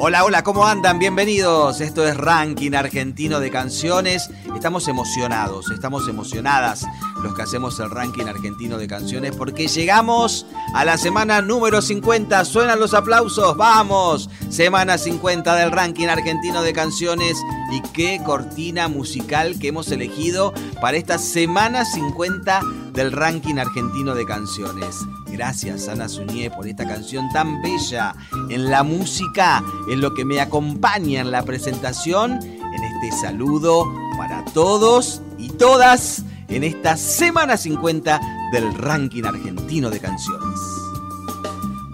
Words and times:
Hola, 0.00 0.24
hola, 0.24 0.42
¿cómo 0.42 0.64
andan? 0.64 0.98
Bienvenidos. 0.98 1.82
Esto 1.82 2.08
es 2.08 2.16
Ranking 2.16 2.72
Argentino 2.72 3.40
de 3.40 3.50
Canciones. 3.50 4.30
Estamos 4.54 4.88
emocionados, 4.88 5.70
estamos 5.70 6.08
emocionadas 6.08 6.86
los 7.22 7.34
que 7.34 7.42
hacemos 7.42 7.78
el 7.80 7.90
Ranking 7.90 8.24
Argentino 8.24 8.78
de 8.78 8.86
Canciones 8.86 9.36
porque 9.36 9.68
llegamos 9.68 10.46
a 10.78 10.84
la 10.84 10.96
semana 10.96 11.42
número 11.42 11.82
50. 11.82 12.44
Suenan 12.44 12.78
los 12.78 12.94
aplausos, 12.94 13.56
vamos. 13.56 14.30
Semana 14.48 14.96
50 14.96 15.56
del 15.56 15.72
Ranking 15.72 16.06
Argentino 16.06 16.62
de 16.62 16.72
Canciones 16.72 17.36
y 17.72 17.82
qué 17.92 18.20
cortina 18.24 18.86
musical 18.86 19.58
que 19.58 19.68
hemos 19.68 19.90
elegido 19.90 20.54
para 20.80 20.96
esta 20.96 21.18
semana 21.18 21.84
50 21.84 22.60
del 22.92 23.10
Ranking 23.10 23.56
Argentino 23.56 24.14
de 24.14 24.24
Canciones. 24.24 24.94
Gracias 25.26 25.88
Ana 25.88 26.08
Suñé 26.08 26.48
por 26.48 26.68
esta 26.68 26.86
canción 26.86 27.28
tan 27.32 27.60
bella 27.60 28.14
en 28.48 28.70
la 28.70 28.84
música, 28.84 29.64
en 29.90 30.00
lo 30.00 30.14
que 30.14 30.24
me 30.24 30.40
acompaña 30.40 31.20
en 31.20 31.32
la 31.32 31.42
presentación, 31.42 32.34
en 32.40 32.84
este 32.84 33.20
saludo 33.20 33.84
para 34.16 34.44
todos 34.44 35.22
y 35.38 35.48
todas 35.48 36.22
en 36.46 36.62
esta 36.62 36.96
semana 36.96 37.56
50 37.56 38.20
del 38.52 38.72
ranking 38.74 39.24
argentino 39.24 39.90
de 39.90 39.98
canciones. 39.98 40.47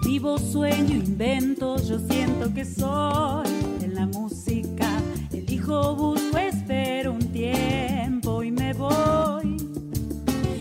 Vivo, 0.05 0.37
sueño, 0.37 0.93
invento, 0.93 1.77
yo 1.77 1.97
siento 1.97 2.53
que 2.53 2.63
soy 2.63 3.47
en 3.81 3.95
la 3.95 4.05
música. 4.05 4.87
Elijo, 5.33 5.95
busco, 5.95 6.37
espero 6.37 7.13
un 7.13 7.31
tiempo 7.31 8.43
y 8.43 8.51
me 8.51 8.73
voy. 8.73 9.57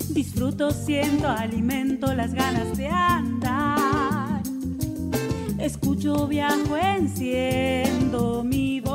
Disfruto, 0.09 0.71
siento, 0.71 1.29
alimento 1.29 2.15
las 2.15 2.33
ganas 2.33 2.75
de 2.75 2.89
andar. 2.89 4.43
Escucho, 5.59 6.27
viajo, 6.27 6.79
enciendo 6.79 8.43
mi 8.45 8.81
voz. 8.81 8.94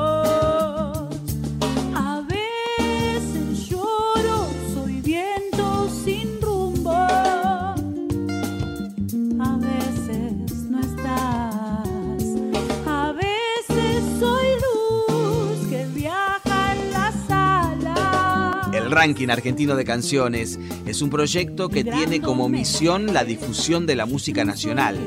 El 18.90 18.96
ranking 18.96 19.28
argentino 19.30 19.76
de 19.76 19.86
canciones. 19.86 20.60
Es 20.88 21.04
un 21.04 21.12
proyecto 21.12 21.70
que 21.70 21.84
tiene 21.84 22.22
como 22.22 22.50
misión 22.50 23.14
la 23.14 23.24
difusión 23.24 23.86
de 23.86 23.96
la 23.96 24.08
música 24.08 24.44
nacional, 24.44 24.98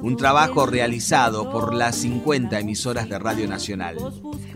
un 0.00 0.16
trabajo 0.16 0.66
realizado 0.66 1.48
por 1.48 1.72
las 1.72 1.94
50 1.94 2.58
emisoras 2.58 3.08
de 3.08 3.20
Radio 3.20 3.46
Nacional. 3.46 3.98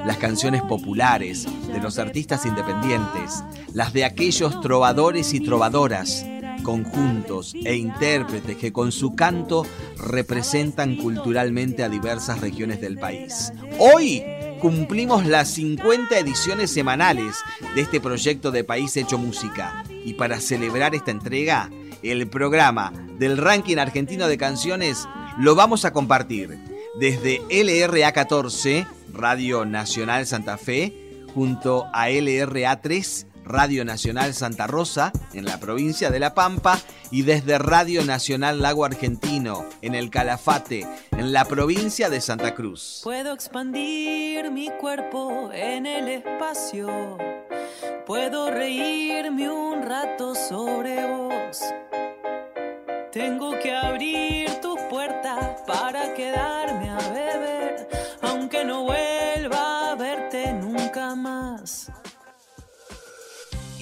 Las 0.04 0.16
canciones 0.16 0.62
populares 0.62 1.46
de 1.72 1.78
los 1.80 2.00
artistas 2.00 2.46
independientes, 2.46 3.44
las 3.72 3.92
de 3.92 4.06
aquellos 4.06 4.60
trovadores 4.60 5.34
y 5.34 5.38
trovadoras, 5.38 6.26
conjuntos 6.64 7.54
e 7.54 7.76
intérpretes 7.76 8.56
que 8.56 8.72
con 8.72 8.90
su 8.90 9.14
canto 9.14 9.64
representan 9.96 10.96
culturalmente 10.96 11.84
a 11.84 11.88
diversas 11.88 12.40
regiones 12.40 12.80
del 12.80 12.98
país. 12.98 13.52
Hoy 13.78 14.24
cumplimos 14.64 15.26
las 15.26 15.50
50 15.50 16.18
ediciones 16.18 16.70
semanales 16.70 17.36
de 17.74 17.82
este 17.82 18.00
proyecto 18.00 18.50
de 18.50 18.64
País 18.64 18.96
Hecho 18.96 19.18
Música. 19.18 19.84
Y 20.06 20.14
para 20.14 20.40
celebrar 20.40 20.94
esta 20.94 21.10
entrega, 21.10 21.68
el 22.02 22.26
programa 22.28 22.90
del 23.18 23.36
ranking 23.36 23.76
argentino 23.76 24.26
de 24.26 24.38
canciones 24.38 25.06
lo 25.36 25.54
vamos 25.54 25.84
a 25.84 25.92
compartir 25.92 26.58
desde 26.98 27.42
LRA 27.50 28.12
14, 28.12 28.86
Radio 29.12 29.66
Nacional 29.66 30.26
Santa 30.26 30.56
Fe, 30.56 30.94
junto 31.34 31.84
a 31.92 32.08
LRA 32.08 32.80
3, 32.80 33.26
Radio 33.44 33.84
Nacional 33.84 34.34
Santa 34.34 34.66
Rosa, 34.66 35.12
en 35.32 35.44
la 35.44 35.60
provincia 35.60 36.10
de 36.10 36.18
La 36.18 36.34
Pampa, 36.34 36.80
y 37.10 37.22
desde 37.22 37.58
Radio 37.58 38.04
Nacional 38.04 38.60
Lago 38.60 38.84
Argentino, 38.84 39.64
en 39.82 39.94
el 39.94 40.10
Calafate, 40.10 40.86
en 41.12 41.32
la 41.32 41.44
provincia 41.44 42.10
de 42.10 42.20
Santa 42.20 42.54
Cruz. 42.54 43.00
Puedo 43.04 43.32
expandir 43.32 44.50
mi 44.50 44.70
cuerpo 44.80 45.50
en 45.52 45.86
el 45.86 46.08
espacio. 46.08 47.18
Puedo 48.06 48.50
reírme 48.50 49.50
un 49.50 49.82
rato 49.82 50.34
sobre 50.34 51.06
vos. 51.06 51.60
Tengo 53.12 53.58
que 53.60 53.74
abrir 53.74 54.50
tus 54.60 54.78
puertas 54.90 55.62
para 55.66 56.14
quedarme 56.14 56.90
a 56.90 56.98
beber, 57.10 57.88
aunque 58.22 58.64
no 58.64 58.82
vuelva 58.82 59.13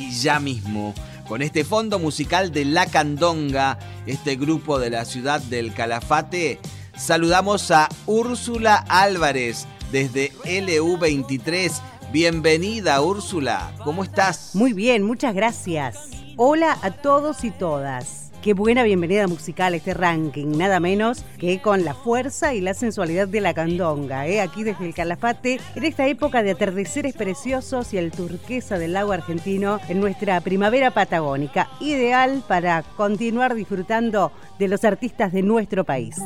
Y 0.03 0.11
ya 0.11 0.41
mismo, 0.41 0.95
con 1.29 1.43
este 1.43 1.63
fondo 1.65 2.01
musical 2.01 2.51
de 2.51 2.65
La 2.65 2.87
Candonga, 2.87 3.79
este 4.05 4.35
grupo 4.35 4.81
de 4.81 4.91
la 4.91 5.05
ciudad 5.05 5.41
del 5.43 5.73
Calafate, 5.73 6.59
saludamos 6.97 7.71
a 7.71 7.89
Úrsula 8.07 8.85
Álvarez 8.89 9.69
desde 9.93 10.33
LU23. 10.43 11.71
Bienvenida 12.11 13.01
Úrsula, 13.01 13.73
¿cómo 13.85 14.03
estás? 14.03 14.57
Muy 14.57 14.73
bien, 14.73 15.05
muchas 15.05 15.37
gracias. 15.37 16.11
Hola 16.37 16.77
a 16.83 16.91
todos 16.91 17.45
y 17.45 17.53
todas. 17.53 18.22
Qué 18.43 18.55
buena 18.55 18.83
bienvenida 18.83 19.29
musical 19.29 19.73
este 19.73 19.95
ranking, 19.95 20.59
nada 20.59 20.81
menos 20.81 21.25
que 21.39 21.63
con 21.63 21.85
la 21.85 21.95
fuerza 21.95 22.55
y 22.55 22.61
la 22.61 22.75
sensualidad 22.75 23.29
de 23.29 23.41
la 23.41 23.55
candonga, 23.55 24.27
¿eh? 24.27 24.41
aquí 24.41 24.65
desde 24.65 24.85
el 24.85 24.95
Calafate, 24.95 25.61
en 25.77 25.85
esta 25.85 26.09
época 26.09 26.43
de 26.43 26.51
atardeceres 26.51 27.15
preciosos 27.15 27.95
y 27.95 27.99
el 27.99 28.11
turquesa 28.11 28.81
del 28.81 28.95
lago 28.95 29.13
argentino 29.13 29.79
en 29.89 30.01
nuestra 30.01 30.41
primavera 30.41 30.91
patagónica, 30.91 31.69
ideal 31.79 32.43
para 32.49 32.83
continuar 32.83 33.55
disfrutando 33.55 34.33
de 34.59 34.67
los 34.67 34.83
artistas 34.83 35.33
de 35.33 35.43
nuestro 35.43 35.85
país. 35.85 36.17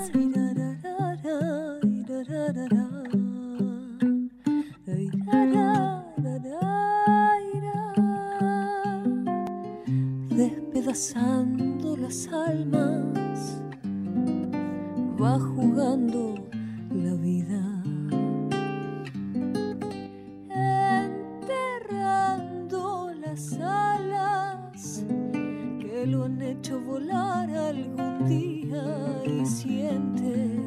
despedazando 10.36 11.96
las 11.96 12.28
almas, 12.28 13.62
va 15.18 15.38
jugando 15.40 16.34
la 16.90 17.14
vida, 17.14 17.82
enterrando 21.80 23.14
las 23.14 23.54
alas 23.54 25.06
que 25.80 26.06
lo 26.06 26.24
han 26.24 26.42
hecho 26.42 26.78
volar 26.82 27.48
algún 27.48 28.26
día 28.26 29.22
y 29.24 29.46
siente, 29.46 30.60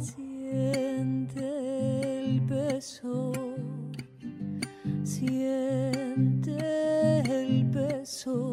siente 0.00 1.44
el 2.24 2.42
peso, 2.42 3.32
siente 5.04 6.58
el 7.28 7.70
peso 7.70 8.52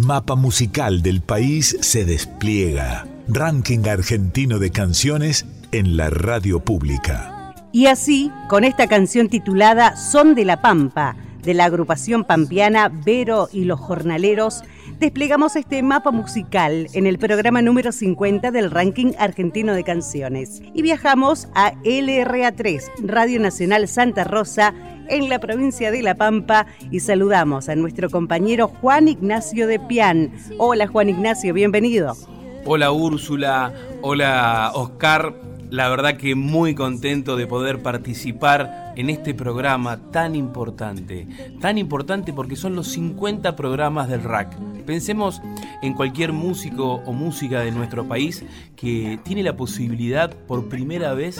mapa 0.00 0.34
musical 0.34 1.02
del 1.02 1.20
país 1.20 1.76
se 1.80 2.04
despliega. 2.04 3.06
Ranking 3.28 3.86
argentino 3.86 4.58
de 4.58 4.70
canciones 4.70 5.46
en 5.72 5.96
la 5.96 6.08
radio 6.08 6.60
pública. 6.60 7.54
Y 7.70 7.86
así, 7.86 8.30
con 8.48 8.64
esta 8.64 8.86
canción 8.86 9.28
titulada 9.28 9.96
Son 9.96 10.34
de 10.34 10.44
la 10.44 10.62
Pampa, 10.62 11.16
de 11.42 11.54
la 11.54 11.66
agrupación 11.66 12.24
pampeana 12.24 12.88
Vero 12.88 13.48
y 13.52 13.64
los 13.64 13.78
Jornaleros, 13.78 14.62
desplegamos 14.98 15.56
este 15.56 15.82
mapa 15.82 16.10
musical 16.10 16.88
en 16.94 17.06
el 17.06 17.18
programa 17.18 17.60
número 17.60 17.92
50 17.92 18.50
del 18.50 18.70
ranking 18.70 19.12
argentino 19.18 19.74
de 19.74 19.84
canciones. 19.84 20.62
Y 20.72 20.80
viajamos 20.80 21.48
a 21.54 21.74
LRA3, 21.82 22.82
Radio 23.04 23.40
Nacional 23.40 23.86
Santa 23.88 24.24
Rosa, 24.24 24.72
en 25.08 25.28
la 25.28 25.38
provincia 25.38 25.90
de 25.90 26.02
La 26.02 26.14
Pampa, 26.14 26.66
y 26.90 27.00
saludamos 27.00 27.68
a 27.68 27.76
nuestro 27.76 28.10
compañero 28.10 28.68
Juan 28.68 29.08
Ignacio 29.08 29.66
de 29.66 29.78
Pian. 29.78 30.32
Hola 30.58 30.86
Juan 30.86 31.08
Ignacio, 31.08 31.54
bienvenido. 31.54 32.16
Hola 32.64 32.92
Úrsula, 32.92 33.72
hola 34.02 34.72
Oscar 34.74 35.34
la 35.74 35.88
verdad 35.88 36.16
que 36.16 36.36
muy 36.36 36.76
contento 36.76 37.36
de 37.36 37.48
poder 37.48 37.82
participar 37.82 38.92
en 38.94 39.10
este 39.10 39.34
programa 39.34 39.98
tan 40.12 40.36
importante. 40.36 41.26
Tan 41.60 41.78
importante 41.78 42.32
porque 42.32 42.54
son 42.54 42.76
los 42.76 42.86
50 42.92 43.56
programas 43.56 44.08
del 44.08 44.22
RAC. 44.22 44.56
Pensemos 44.86 45.42
en 45.82 45.94
cualquier 45.94 46.32
músico 46.32 47.02
o 47.04 47.12
música 47.12 47.60
de 47.60 47.72
nuestro 47.72 48.06
país 48.06 48.44
que 48.76 49.18
tiene 49.24 49.42
la 49.42 49.56
posibilidad 49.56 50.30
por 50.46 50.68
primera 50.68 51.12
vez 51.12 51.38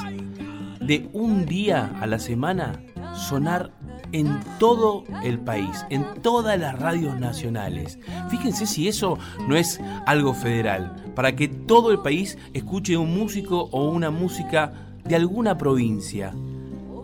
de 0.80 1.08
un 1.12 1.46
día 1.46 1.92
a 2.00 2.06
la 2.08 2.18
semana 2.18 2.82
sonar 3.14 3.70
en 4.12 4.40
todo 4.58 5.04
el 5.22 5.38
país, 5.38 5.84
en 5.90 6.04
todas 6.22 6.58
las 6.58 6.78
radios 6.78 7.18
nacionales. 7.18 7.98
Fíjense 8.30 8.66
si 8.66 8.88
eso 8.88 9.18
no 9.48 9.56
es 9.56 9.80
algo 10.06 10.34
federal, 10.34 10.94
para 11.14 11.34
que 11.34 11.48
todo 11.48 11.90
el 11.90 11.98
país 11.98 12.38
escuche 12.52 12.96
un 12.96 13.16
músico 13.16 13.68
o 13.72 13.88
una 13.90 14.10
música 14.10 14.72
de 15.04 15.16
alguna 15.16 15.58
provincia. 15.58 16.32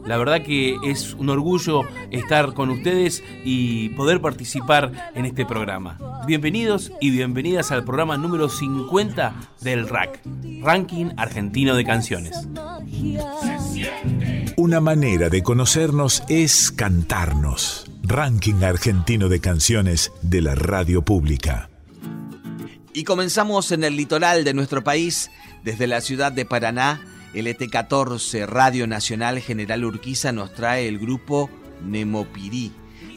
La 0.06 0.16
verdad 0.16 0.42
que 0.42 0.76
es 0.84 1.14
un 1.14 1.28
orgullo 1.28 1.82
estar 2.10 2.54
con 2.54 2.70
ustedes 2.70 3.22
y 3.44 3.90
poder 3.90 4.20
participar 4.20 5.10
en 5.14 5.26
este 5.26 5.44
programa. 5.44 5.98
Bienvenidos 6.26 6.90
y 7.00 7.10
bienvenidas 7.10 7.70
al 7.70 7.84
programa 7.84 8.16
número 8.16 8.48
50 8.48 9.34
del 9.60 9.88
RAC, 9.88 10.20
Ranking 10.62 11.10
Argentino 11.16 11.74
de 11.74 11.84
Canciones. 11.84 12.48
Una 14.70 14.78
manera 14.78 15.28
de 15.31 15.43
conocernos 15.43 16.22
es 16.28 16.70
cantarnos. 16.70 17.90
Ranking 18.05 18.62
Argentino 18.62 19.28
de 19.28 19.40
Canciones 19.40 20.12
de 20.22 20.43
la 20.43 20.55
Radio 20.55 21.02
Pública. 21.02 21.69
Y 22.93 23.02
comenzamos 23.02 23.72
en 23.72 23.82
el 23.82 23.96
litoral 23.96 24.44
de 24.44 24.55
nuestro 24.55 24.84
país, 24.84 25.28
desde 25.64 25.88
la 25.88 26.00
ciudad 26.00 26.31
de 26.31 26.44
Paraná, 26.44 27.05
el 27.34 27.49
ET14 27.49 28.46
Radio 28.46 28.87
Nacional 28.87 29.40
General 29.40 29.84
Urquiza 29.84 30.31
nos 30.31 30.55
trae 30.55 30.87
el 30.87 31.00
grupo 31.00 31.50
Nemopirí. 31.84 32.70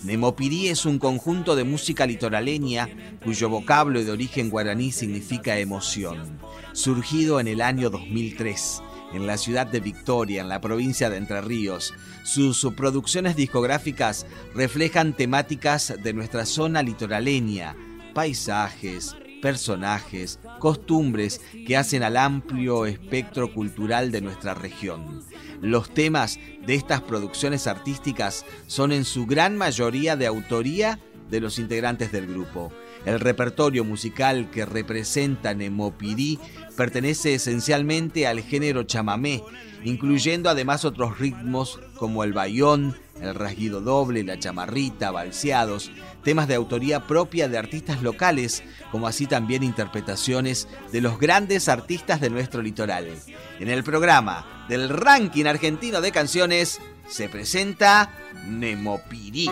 Nemopirí 0.03 0.69
es 0.69 0.87
un 0.87 0.97
conjunto 0.97 1.55
de 1.55 1.65
música 1.65 2.07
litoraleña 2.07 2.89
cuyo 3.23 3.49
vocablo 3.49 4.03
de 4.03 4.09
origen 4.09 4.49
guaraní 4.49 4.91
significa 4.91 5.59
emoción, 5.59 6.39
surgido 6.71 7.39
en 7.39 7.47
el 7.47 7.61
año 7.61 7.91
2003 7.91 8.81
en 9.13 9.27
la 9.27 9.37
ciudad 9.37 9.67
de 9.67 9.79
Victoria, 9.79 10.41
en 10.41 10.49
la 10.49 10.61
provincia 10.61 11.09
de 11.09 11.17
Entre 11.17 11.41
Ríos. 11.41 11.93
Sus 12.23 12.65
producciones 12.75 13.35
discográficas 13.35 14.25
reflejan 14.55 15.13
temáticas 15.13 15.93
de 16.01 16.13
nuestra 16.13 16.45
zona 16.45 16.83
litoraleña, 16.83 17.75
paisajes, 18.13 19.15
personajes, 19.41 20.39
costumbres 20.59 21.41
que 21.67 21.75
hacen 21.75 22.01
al 22.01 22.15
amplio 22.15 22.85
espectro 22.85 23.53
cultural 23.53 24.11
de 24.11 24.21
nuestra 24.21 24.53
región. 24.53 25.21
Los 25.61 25.93
temas 25.93 26.39
de 26.65 26.75
estas 26.75 27.01
producciones 27.01 27.67
artísticas 27.67 28.45
son 28.67 28.91
en 28.93 29.03
su 29.03 29.25
gran 29.25 29.57
mayoría 29.57 30.15
de 30.15 30.27
autoría 30.27 30.99
de 31.29 31.41
los 31.41 31.59
integrantes 31.59 32.11
del 32.11 32.27
grupo. 32.27 32.71
El 33.05 33.19
repertorio 33.19 33.83
musical 33.83 34.49
que 34.49 34.65
representa 34.65 35.53
Nemopirí 35.53 36.39
pertenece 36.77 37.35
esencialmente 37.35 38.27
al 38.27 38.41
género 38.41 38.83
chamamé, 38.83 39.43
incluyendo 39.83 40.49
además 40.49 40.85
otros 40.85 41.19
ritmos 41.19 41.79
como 41.97 42.23
el 42.23 42.31
bayón, 42.31 42.95
el 43.21 43.35
rasguido 43.35 43.81
doble, 43.81 44.23
la 44.23 44.39
chamarrita, 44.39 45.11
balseados, 45.11 45.91
temas 46.23 46.47
de 46.47 46.55
autoría 46.55 47.05
propia 47.05 47.49
de 47.49 47.57
artistas 47.57 48.01
locales, 48.01 48.63
como 48.91 49.07
así 49.07 49.27
también 49.27 49.63
interpretaciones 49.63 50.67
de 50.91 51.01
los 51.01 51.19
grandes 51.19 51.67
artistas 51.67 52.21
de 52.21 52.29
nuestro 52.29 52.61
litoral. 52.61 53.07
En 53.59 53.69
el 53.69 53.83
programa 53.83 54.65
del 54.69 54.89
ranking 54.89 55.45
argentino 55.45 55.99
de 55.99 56.11
canciones 56.11 56.79
se 57.07 57.27
presenta 57.27 58.09
Nemopirí. 58.47 59.49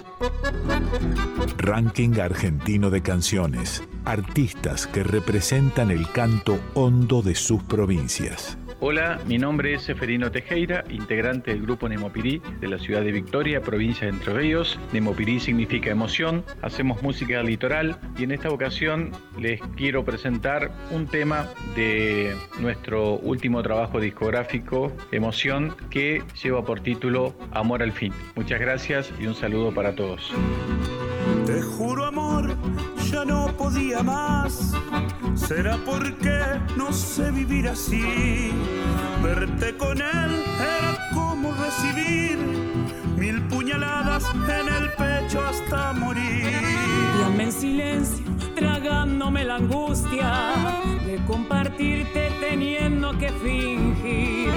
Ranking 1.58 2.20
argentino 2.20 2.90
de 2.90 3.02
canciones. 3.02 3.84
Artistas 4.06 4.88
que 4.88 5.04
representan 5.04 5.92
el 5.92 6.10
canto 6.12 6.60
hondo 6.74 7.22
de 7.22 7.36
sus 7.36 7.64
provincias. 7.64 8.58
Hola, 8.84 9.20
mi 9.28 9.38
nombre 9.38 9.76
es 9.76 9.84
Seferino 9.84 10.32
Tejera, 10.32 10.84
integrante 10.90 11.52
del 11.52 11.62
grupo 11.62 11.88
Nemopirí 11.88 12.42
de 12.60 12.68
la 12.68 12.80
ciudad 12.80 13.04
de 13.04 13.12
Victoria, 13.12 13.62
provincia 13.62 14.08
de 14.08 14.14
Entre 14.14 14.34
Ríos. 14.34 14.80
Nemopirí 14.92 15.40
significa 15.40 15.92
emoción, 15.92 16.44
hacemos 16.64 17.00
música 17.04 17.44
litoral 17.44 18.00
y 18.18 18.24
en 18.24 18.32
esta 18.32 18.50
ocasión 18.50 19.12
les 19.40 19.62
quiero 19.76 20.04
presentar 20.04 20.72
un 20.90 21.06
tema 21.06 21.48
de 21.76 22.36
nuestro 22.60 23.18
último 23.18 23.62
trabajo 23.62 24.00
discográfico, 24.00 24.92
Emoción, 25.12 25.76
que 25.92 26.24
lleva 26.42 26.66
por 26.66 26.80
título 26.80 27.36
Amor 27.52 27.84
al 27.84 27.92
fin. 27.92 28.12
Muchas 28.36 28.60
gracias 28.60 29.14
y 29.20 29.28
un 29.28 29.36
saludo 29.36 29.72
para 29.72 29.94
todos. 29.94 30.34
Te 31.46 31.62
juro 31.62 32.11
ya 33.12 33.26
no 33.26 33.48
podía 33.58 34.02
más. 34.02 34.74
Será 35.36 35.78
porque 35.86 36.40
no 36.78 36.94
sé 36.94 37.32
vivir 37.32 37.68
así. 37.68 38.52
Verte 39.22 39.76
con 39.78 39.98
él 39.98 40.44
era 40.60 41.10
como 41.14 41.54
recibir 41.54 42.38
mil 43.18 43.42
puñaladas 43.48 44.24
en 44.34 44.68
el 44.68 44.90
pecho 44.94 45.42
hasta 45.46 45.94
morir. 45.94 46.46
Dígame 47.16 47.44
en 47.44 47.52
silencio, 47.52 48.26
tragándome 48.56 49.44
la 49.44 49.56
angustia 49.56 50.34
de 51.06 51.18
compartirte 51.28 52.32
teniendo 52.40 53.18
que 53.18 53.30
fingir. 53.30 54.52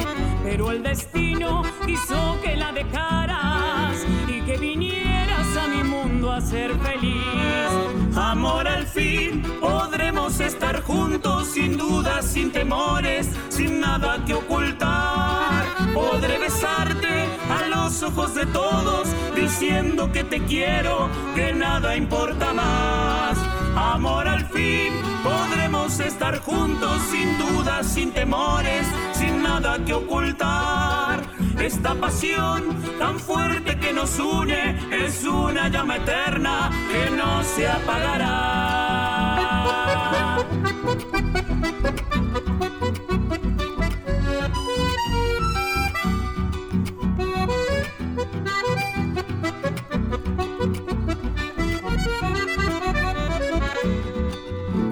Pero 0.44 0.70
el 0.70 0.82
destino 0.82 1.62
hizo 1.86 2.38
que 2.42 2.56
la 2.56 2.72
dejaras 2.72 4.04
y 4.28 4.40
que 4.42 4.56
vinieras 4.58 5.13
a 6.32 6.40
ser 6.40 6.70
feliz. 6.78 8.16
Amor 8.16 8.66
al 8.66 8.86
fin, 8.86 9.42
podremos 9.60 10.40
estar 10.40 10.82
juntos 10.82 11.48
sin 11.48 11.76
dudas, 11.76 12.24
sin 12.24 12.52
temores, 12.52 13.28
sin 13.48 13.80
nada 13.80 14.24
que 14.24 14.34
ocultar. 14.34 15.64
Podré 15.92 16.38
besarte 16.38 17.28
a 17.50 17.68
los 17.68 18.02
ojos 18.02 18.34
de 18.34 18.46
todos, 18.46 19.08
diciendo 19.34 20.10
que 20.12 20.24
te 20.24 20.40
quiero, 20.44 21.08
que 21.34 21.52
nada 21.52 21.96
importa 21.96 22.52
más. 22.52 23.38
Amor 23.76 24.28
al 24.28 24.46
fin, 24.46 24.92
podremos 25.22 25.98
estar 26.00 26.38
juntos 26.38 27.02
sin 27.10 27.38
dudas, 27.38 27.86
sin 27.86 28.12
temores, 28.12 28.86
sin 29.12 29.42
nada 29.42 29.78
que 29.84 29.94
ocultar. 29.94 31.22
Esta 31.58 31.94
pasión 31.94 32.76
tan 32.98 33.18
fuerte 33.18 33.78
que 33.78 33.92
nos 33.92 34.18
une 34.18 34.76
una 35.34 35.68
llama 35.68 35.96
eterna 35.96 36.70
que 36.90 37.10
no 37.16 37.42
se 37.42 37.68
apagará. 37.68 38.34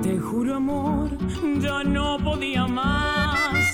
Te 0.03 0.19
juro 0.19 0.57
amor, 0.57 1.11
ya 1.59 1.85
no 1.85 2.19
podía 2.19 2.67
más. 2.67 3.65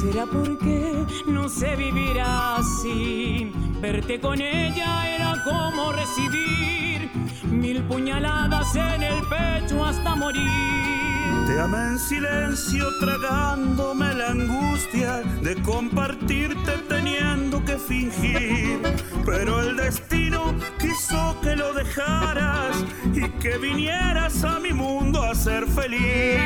Será 0.00 0.26
porque 0.26 1.04
no 1.26 1.48
sé 1.48 1.76
vivir 1.76 2.20
así. 2.20 3.45
Verte 3.80 4.18
con 4.18 4.40
ella 4.40 5.06
era 5.14 5.44
como 5.44 5.92
recibir 5.92 7.10
mil 7.44 7.82
puñaladas 7.82 8.74
en 8.74 9.02
el 9.02 9.20
pecho 9.28 9.84
hasta 9.84 10.14
morir. 10.16 11.46
Te 11.46 11.60
amé 11.60 11.78
en 11.78 11.98
silencio, 11.98 12.86
tragándome 12.98 14.14
la 14.14 14.30
angustia 14.30 15.18
de 15.42 15.54
compartirte 15.62 16.72
teniendo 16.88 17.62
que 17.64 17.76
fingir. 17.76 18.80
Pero 19.26 19.60
el 19.60 19.76
destino 19.76 20.54
quiso 20.78 21.38
que 21.42 21.54
lo 21.54 21.74
dejaras 21.74 22.82
y 23.14 23.28
que 23.40 23.58
vinieras 23.58 24.42
a 24.42 24.58
mi 24.58 24.72
mundo 24.72 25.22
a 25.22 25.34
ser 25.34 25.66
feliz. 25.66 26.40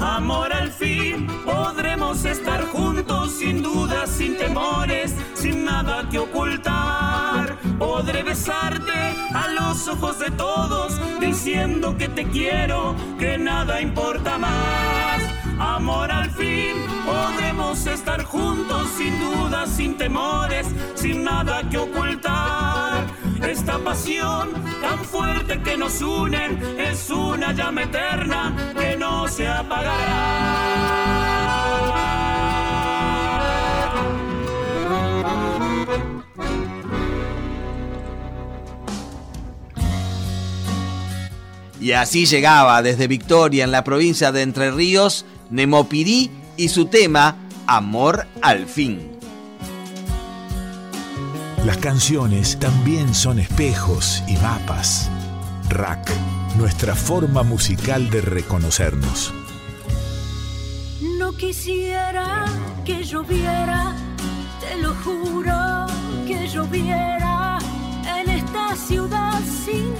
Amor, 0.00 0.52
al 0.52 0.72
fin 0.72 1.26
podremos 1.44 2.24
estar 2.24 2.64
juntos 2.66 3.32
sin 3.38 3.62
dudas, 3.62 4.08
sin 4.10 4.36
temores, 4.36 5.14
sin 5.34 5.64
nada 5.64 6.08
que. 6.10 6.23
Podré 7.84 8.22
besarte 8.22 9.14
a 9.34 9.46
los 9.48 9.88
ojos 9.88 10.18
de 10.18 10.30
todos, 10.30 10.98
diciendo 11.20 11.94
que 11.98 12.08
te 12.08 12.24
quiero, 12.24 12.96
que 13.18 13.36
nada 13.36 13.78
importa 13.78 14.38
más. 14.38 15.22
Amor, 15.58 16.10
al 16.10 16.30
fin 16.30 16.76
podremos 17.04 17.86
estar 17.86 18.24
juntos 18.24 18.88
sin 18.96 19.20
dudas, 19.20 19.68
sin 19.68 19.98
temores, 19.98 20.66
sin 20.94 21.24
nada 21.24 21.62
que 21.68 21.76
ocultar. 21.76 23.04
Esta 23.42 23.78
pasión 23.78 24.52
tan 24.80 24.98
fuerte 25.04 25.60
que 25.60 25.76
nos 25.76 26.00
une 26.00 26.58
es 26.78 27.10
una 27.10 27.52
llama 27.52 27.82
eterna 27.82 28.73
Y 41.84 41.92
así 41.92 42.24
llegaba 42.24 42.80
desde 42.80 43.08
Victoria, 43.08 43.62
en 43.62 43.70
la 43.70 43.84
provincia 43.84 44.32
de 44.32 44.40
Entre 44.40 44.70
Ríos, 44.70 45.26
Nemopirí 45.50 46.30
y 46.56 46.70
su 46.70 46.86
tema 46.86 47.36
Amor 47.66 48.26
al 48.40 48.64
fin. 48.64 49.12
Las 51.66 51.76
canciones 51.76 52.58
también 52.58 53.14
son 53.14 53.38
espejos 53.38 54.22
y 54.26 54.32
mapas. 54.38 55.10
Rack, 55.68 56.10
nuestra 56.56 56.94
forma 56.94 57.42
musical 57.42 58.08
de 58.08 58.22
reconocernos. 58.22 59.34
No 61.18 61.36
quisiera 61.36 62.46
que 62.86 63.04
lloviera, 63.04 63.94
te 64.58 64.78
lo 64.78 64.94
juro, 65.04 65.84
que 66.26 66.48
lloviera 66.48 67.58
en 68.20 68.30
esta 68.30 68.74
ciudad 68.74 69.38
sin 69.66 69.93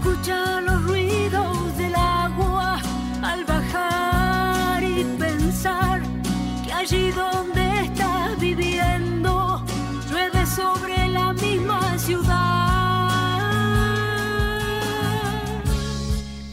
Escucha 0.00 0.60
los 0.60 0.84
ruidos 0.84 1.76
del 1.76 1.92
agua 1.96 2.80
al 3.20 3.44
bajar 3.44 4.80
y 4.80 5.04
pensar 5.18 6.02
que 6.64 6.72
allí 6.72 7.10
donde 7.10 7.80
estás 7.80 8.38
viviendo 8.38 9.64
llueve 10.08 10.46
sobre 10.46 11.08
la 11.08 11.32
misma 11.32 11.98
ciudad. 11.98 13.08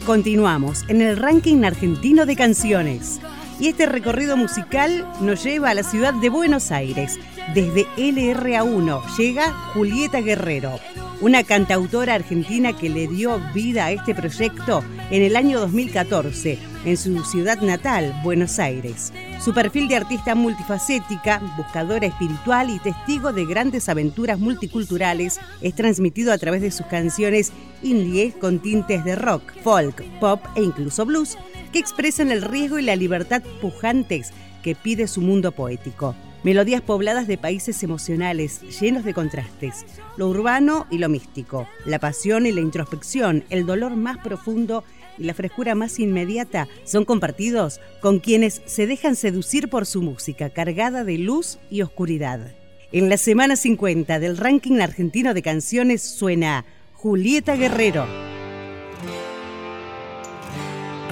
Continuamos 0.04 0.84
en 0.88 1.02
el 1.02 1.16
ranking 1.16 1.62
argentino 1.62 2.26
de 2.26 2.34
canciones. 2.34 3.20
Y 3.58 3.68
este 3.68 3.86
recorrido 3.86 4.36
musical 4.36 5.10
nos 5.20 5.42
lleva 5.42 5.70
a 5.70 5.74
la 5.74 5.82
ciudad 5.82 6.12
de 6.12 6.28
Buenos 6.28 6.70
Aires. 6.70 7.18
Desde 7.54 7.86
LRA1 7.96 9.16
llega 9.16 9.52
Julieta 9.72 10.20
Guerrero, 10.20 10.78
una 11.22 11.42
cantautora 11.42 12.14
argentina 12.14 12.76
que 12.76 12.90
le 12.90 13.06
dio 13.06 13.40
vida 13.54 13.86
a 13.86 13.92
este 13.92 14.14
proyecto 14.14 14.84
en 15.10 15.22
el 15.22 15.36
año 15.36 15.58
2014 15.60 16.58
en 16.84 16.96
su 16.98 17.24
ciudad 17.24 17.60
natal, 17.62 18.14
Buenos 18.22 18.58
Aires. 18.58 19.12
Su 19.42 19.54
perfil 19.54 19.88
de 19.88 19.96
artista 19.96 20.34
multifacética, 20.34 21.40
buscadora 21.56 22.06
espiritual 22.06 22.68
y 22.68 22.78
testigo 22.78 23.32
de 23.32 23.46
grandes 23.46 23.88
aventuras 23.88 24.38
multiculturales 24.38 25.40
es 25.62 25.74
transmitido 25.74 26.32
a 26.32 26.38
través 26.38 26.60
de 26.60 26.70
sus 26.70 26.86
canciones 26.86 27.52
indie 27.82 28.32
con 28.32 28.58
tintes 28.58 29.02
de 29.04 29.16
rock, 29.16 29.42
folk, 29.62 30.02
pop 30.20 30.44
e 30.56 30.62
incluso 30.62 31.06
blues 31.06 31.38
que 31.76 31.80
expresan 31.80 32.30
el 32.30 32.40
riesgo 32.40 32.78
y 32.78 32.82
la 32.82 32.96
libertad 32.96 33.42
pujantes 33.60 34.32
que 34.62 34.74
pide 34.74 35.06
su 35.06 35.20
mundo 35.20 35.52
poético. 35.52 36.16
Melodías 36.42 36.80
pobladas 36.80 37.26
de 37.26 37.36
países 37.36 37.82
emocionales, 37.82 38.62
llenos 38.80 39.04
de 39.04 39.12
contrastes, 39.12 39.84
lo 40.16 40.26
urbano 40.30 40.86
y 40.90 40.96
lo 40.96 41.10
místico, 41.10 41.68
la 41.84 41.98
pasión 41.98 42.46
y 42.46 42.52
la 42.52 42.62
introspección, 42.62 43.44
el 43.50 43.66
dolor 43.66 43.94
más 43.94 44.16
profundo 44.16 44.84
y 45.18 45.24
la 45.24 45.34
frescura 45.34 45.74
más 45.74 45.98
inmediata 45.98 46.66
son 46.84 47.04
compartidos 47.04 47.78
con 48.00 48.20
quienes 48.20 48.62
se 48.64 48.86
dejan 48.86 49.14
seducir 49.14 49.68
por 49.68 49.84
su 49.84 50.00
música 50.00 50.48
cargada 50.48 51.04
de 51.04 51.18
luz 51.18 51.58
y 51.68 51.82
oscuridad. 51.82 52.54
En 52.90 53.10
la 53.10 53.18
semana 53.18 53.54
50 53.54 54.18
del 54.18 54.38
ranking 54.38 54.80
argentino 54.80 55.34
de 55.34 55.42
canciones 55.42 56.00
suena 56.00 56.64
Julieta 56.94 57.54
Guerrero. 57.54 58.06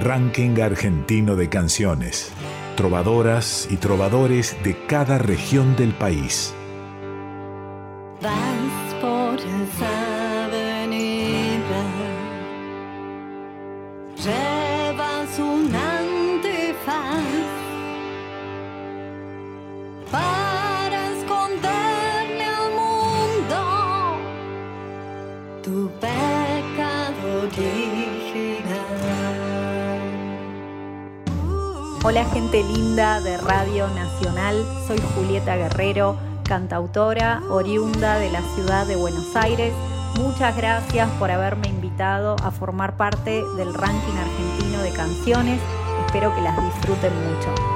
Ranking 0.04 0.60
argentino 0.60 1.34
de 1.34 1.48
canciones. 1.48 2.30
Trovadoras 2.76 3.66
y 3.70 3.78
trovadores 3.78 4.54
de 4.62 4.76
cada 4.86 5.16
región 5.16 5.76
del 5.76 5.94
país. 5.94 6.52
Vas 8.20 8.94
por 9.00 9.38
esa 9.40 10.44
avenida, 10.44 11.84
llevas 14.22 15.38
un 15.38 15.74
antifaz 15.74 17.24
para 20.12 21.12
esconderle 21.14 22.44
al 22.44 22.70
mundo 22.76 24.18
tu 25.62 25.88
pecado 25.98 26.23
Hola 32.06 32.26
gente 32.26 32.62
linda 32.62 33.18
de 33.22 33.38
Radio 33.38 33.88
Nacional, 33.88 34.62
soy 34.86 34.98
Julieta 35.14 35.56
Guerrero, 35.56 36.18
cantautora 36.42 37.40
oriunda 37.48 38.18
de 38.18 38.30
la 38.30 38.42
ciudad 38.54 38.86
de 38.86 38.94
Buenos 38.94 39.34
Aires. 39.34 39.72
Muchas 40.18 40.54
gracias 40.54 41.08
por 41.18 41.30
haberme 41.30 41.68
invitado 41.68 42.36
a 42.44 42.50
formar 42.50 42.98
parte 42.98 43.42
del 43.56 43.72
ranking 43.72 44.18
argentino 44.18 44.82
de 44.82 44.90
canciones. 44.90 45.58
Espero 46.04 46.34
que 46.34 46.42
las 46.42 46.62
disfruten 46.62 47.12
mucho. 47.26 47.73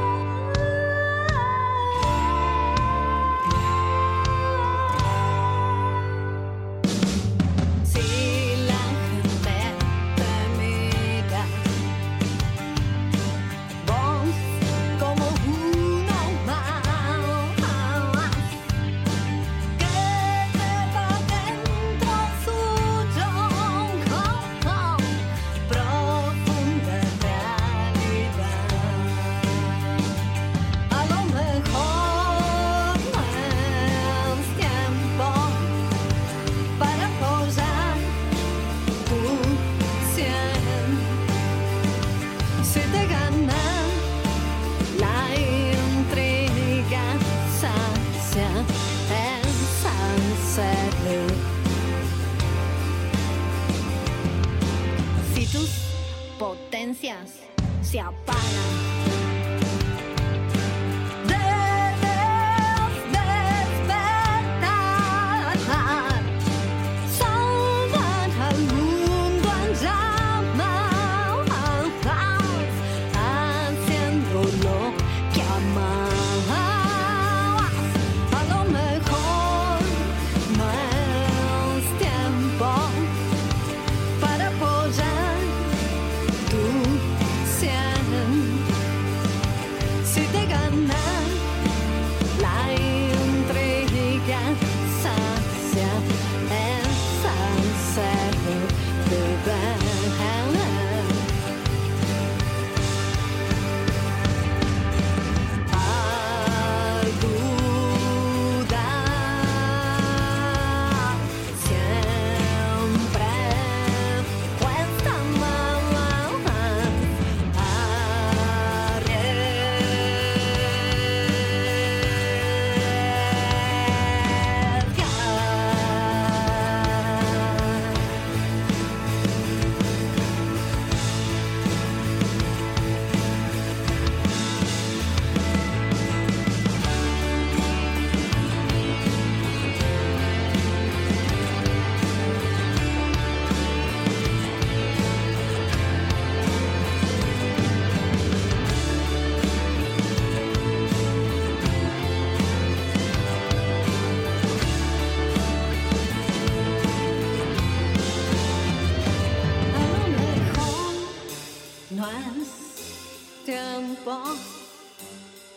Tiempo 163.49 164.15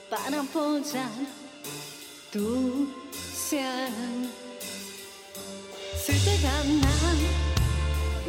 para 0.09 0.39
apoyar 0.39 1.11
tu 2.31 2.87
ser. 3.11 3.91
Si 6.01 6.13
te 6.25 6.37
gana 6.41 6.93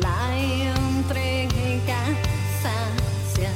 la 0.01 0.37
entrega 0.37 2.03
sacia, 2.61 3.53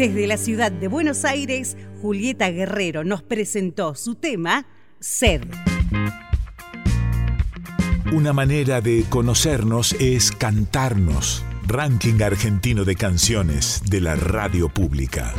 Desde 0.00 0.26
la 0.26 0.38
ciudad 0.38 0.72
de 0.72 0.88
Buenos 0.88 1.26
Aires, 1.26 1.76
Julieta 2.00 2.48
Guerrero 2.48 3.04
nos 3.04 3.22
presentó 3.22 3.94
su 3.94 4.14
tema 4.14 4.64
Sed. 4.98 5.42
Una 8.10 8.32
manera 8.32 8.80
de 8.80 9.04
conocernos 9.10 9.92
es 10.00 10.32
cantarnos. 10.32 11.44
Ranking 11.66 12.22
argentino 12.22 12.86
de 12.86 12.96
canciones 12.96 13.82
de 13.90 14.00
la 14.00 14.16
radio 14.16 14.70
pública. 14.70 15.34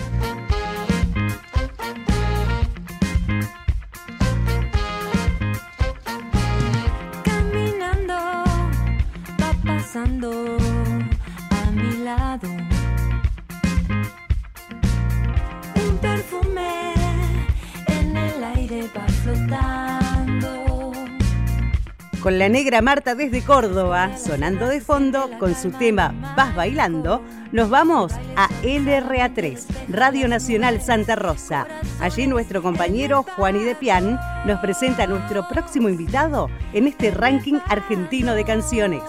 La 22.42 22.50
negra 22.50 22.82
Marta 22.82 23.14
desde 23.14 23.44
Córdoba, 23.44 24.18
sonando 24.18 24.68
de 24.68 24.82
fondo 24.82 25.30
con 25.38 25.54
su 25.54 25.70
tema 25.70 26.34
Vas 26.36 26.56
bailando, 26.56 27.24
nos 27.52 27.70
vamos 27.70 28.14
a 28.36 28.50
LRA3, 28.64 29.64
Radio 29.90 30.28
Nacional 30.28 30.82
Santa 30.82 31.16
Rosa. 31.16 31.68
Allí 32.00 32.26
nuestro 32.26 32.64
compañero 32.64 33.22
Juan 33.36 33.64
de 33.64 33.76
Pian 33.76 34.20
nos 34.48 34.60
presenta 34.60 35.04
a 35.04 35.06
nuestro 35.06 35.48
próximo 35.48 35.88
invitado 35.88 36.50
en 36.74 36.88
este 36.88 37.12
ranking 37.12 37.60
argentino 37.68 38.34
de 38.34 38.44
canciones. 38.44 39.04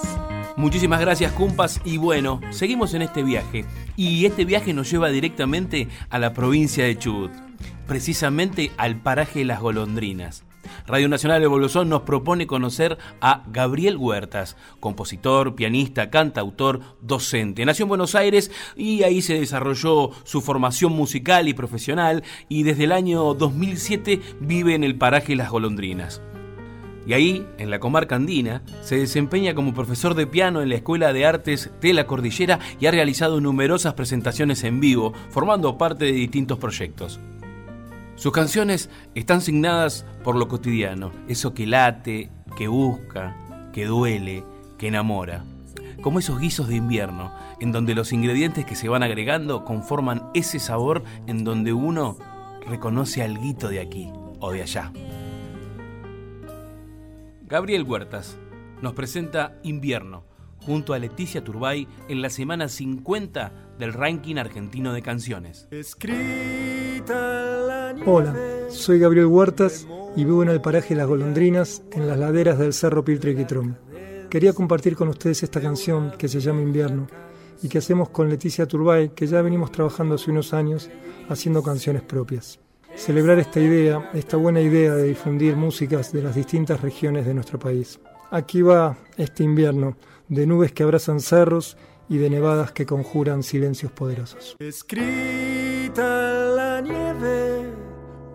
Muchísimas 0.57 1.01
gracias, 1.01 1.33
cumpas. 1.33 1.81
Y 1.87 1.97
bueno, 1.97 2.39
seguimos 2.51 2.93
en 2.93 3.01
este 3.01 3.23
viaje. 3.23 3.65
Y 3.97 4.27
este 4.27 4.45
viaje 4.45 4.75
nos 4.75 4.91
lleva 4.91 5.09
directamente 5.09 5.89
a 6.11 6.19
la 6.19 6.35
provincia 6.35 6.85
de 6.85 6.99
Chubut, 6.99 7.33
precisamente 7.87 8.73
al 8.77 8.97
paraje 8.97 9.39
de 9.39 9.47
las 9.47 9.61
golondrinas. 9.63 10.45
Radio 10.87 11.09
Nacional 11.09 11.41
de 11.41 11.47
Bolsón 11.47 11.89
nos 11.89 12.03
propone 12.03 12.47
conocer 12.47 12.99
a 13.21 13.45
Gabriel 13.49 13.97
Huertas, 13.97 14.57
compositor, 14.81 15.55
pianista, 15.55 16.11
cantautor, 16.11 16.81
docente. 17.01 17.65
Nació 17.65 17.85
en 17.85 17.91
Buenos 17.91 18.15
Aires 18.15 18.51
y 18.77 19.03
ahí 19.03 19.23
se 19.23 19.39
desarrolló 19.39 20.11
su 20.25 20.41
formación 20.41 20.93
musical 20.93 21.49
y 21.49 21.55
profesional 21.55 22.23
y 22.49 22.63
desde 22.63 22.85
el 22.85 22.93
año 22.93 23.35
2007 23.35 24.21
vive 24.41 24.75
en 24.75 24.85
el 24.85 24.97
paraje 24.97 25.37
Las 25.37 25.51
Golondrinas. 25.51 26.23
Y 27.07 27.15
ahí, 27.15 27.47
en 27.59 27.71
la 27.71 27.81
comarca 27.81 28.15
andina, 28.15 28.63
se 28.83 28.97
desempeña 28.97 29.55
como 29.55 29.75
profesor 29.75 30.15
de 30.15 30.27
piano 30.27 30.63
en 30.63 30.69
la 30.69 30.77
Escuela 30.77 31.13
de 31.13 31.27
Artes 31.27 31.71
de 31.81 31.93
la 31.93 32.07
Cordillera 32.07 32.61
y 32.79 32.87
ha 32.87 32.93
realizado 32.93 33.41
numerosas 33.41 33.95
presentaciones 33.95 34.63
en 34.63 34.79
vivo, 34.79 35.13
formando 35.31 35.77
parte 35.79 36.05
de 36.05 36.13
distintos 36.13 36.59
proyectos. 36.59 37.19
Sus 38.23 38.31
canciones 38.31 38.89
están 39.17 39.41
signadas 39.41 40.07
por 40.23 40.37
lo 40.37 40.47
cotidiano, 40.47 41.11
eso 41.27 41.55
que 41.55 41.67
late, 41.67 42.31
que 42.57 42.69
busca, 42.69 43.37
que 43.73 43.85
duele, 43.85 44.45
que 44.79 44.87
enamora. 44.87 45.43
Como 46.03 46.21
esos 46.21 46.39
guisos 46.39 46.69
de 46.69 46.77
invierno, 46.77 47.35
en 47.59 47.73
donde 47.73 47.97
los 47.97 48.13
ingredientes 48.13 48.65
que 48.65 48.77
se 48.77 48.89
van 48.89 49.03
agregando 49.03 49.65
conforman 49.65 50.31
ese 50.35 50.61
sabor 50.61 51.03
en 51.27 51.43
donde 51.43 51.73
uno 51.73 52.17
reconoce 52.65 53.25
algo 53.25 53.69
de 53.69 53.81
aquí 53.81 54.13
o 54.39 54.53
de 54.53 54.63
allá. 54.63 54.93
Gabriel 57.49 57.83
Huertas 57.83 58.39
nos 58.83 58.93
presenta 58.93 59.57
Invierno 59.65 60.23
junto 60.61 60.95
a 60.95 61.01
Leticia 61.01 61.43
Turbay 61.43 61.89
en 62.09 62.23
la 62.23 62.31
semana 62.31 62.69
50 62.69 63.53
del 63.81 63.93
ranking 63.93 64.37
argentino 64.37 64.93
de 64.93 65.03
canciones. 65.03 65.67
Hola, 68.07 68.35
soy 68.69 68.99
Gabriel 68.99 69.27
Huertas 69.27 69.87
y 70.17 70.25
vivo 70.25 70.43
en 70.43 70.49
el 70.49 70.61
paraje 70.61 70.95
Las 70.95 71.07
Golondrinas, 71.07 71.83
en 71.93 72.09
las 72.09 72.19
laderas 72.19 72.59
del 72.59 72.73
Cerro 72.73 73.05
Piltriquitrón. 73.05 73.79
Quería 74.29 74.53
compartir 74.53 74.97
con 74.97 75.09
ustedes 75.09 75.43
esta 75.43 75.61
canción 75.61 76.13
que 76.19 76.29
se 76.29 76.41
llama 76.41 76.63
Invierno 76.63 77.07
y 77.63 77.69
que 77.69 77.79
hacemos 77.79 78.09
con 78.09 78.29
Leticia 78.29 78.67
Turbay, 78.67 79.11
que 79.11 79.27
ya 79.27 79.43
venimos 79.43 79.71
trabajando 79.71 80.17
hace 80.17 80.31
unos 80.31 80.53
años 80.53 80.91
haciendo 81.29 81.63
canciones 81.63 82.03
propias. 82.03 82.59
Celebrar 82.95 83.39
esta 83.39 83.61
idea, 83.61 84.11
esta 84.15 84.37
buena 84.37 84.61
idea 84.61 84.95
de 84.95 85.05
difundir 85.05 85.57
músicas 85.57 86.13
de 86.13 86.23
las 86.23 86.35
distintas 86.35 86.81
regiones 86.81 87.27
de 87.27 87.35
nuestro 87.35 87.59
país. 87.59 88.01
Aquí 88.31 88.63
va 88.63 88.97
este 89.17 89.45
invierno, 89.45 89.97
de 90.29 90.47
nubes 90.47 90.73
que 90.73 90.83
abrazan 90.83 91.21
cerros 91.21 91.77
y 92.09 92.19
de 92.19 92.31
nevadas 92.31 92.73
que 92.73 92.87
conjuran 92.87 93.43
silencios 93.43 93.93
poderosos. 93.93 94.57
Escrita 94.59 96.03
la 96.57 96.81
nieve, 96.81 97.42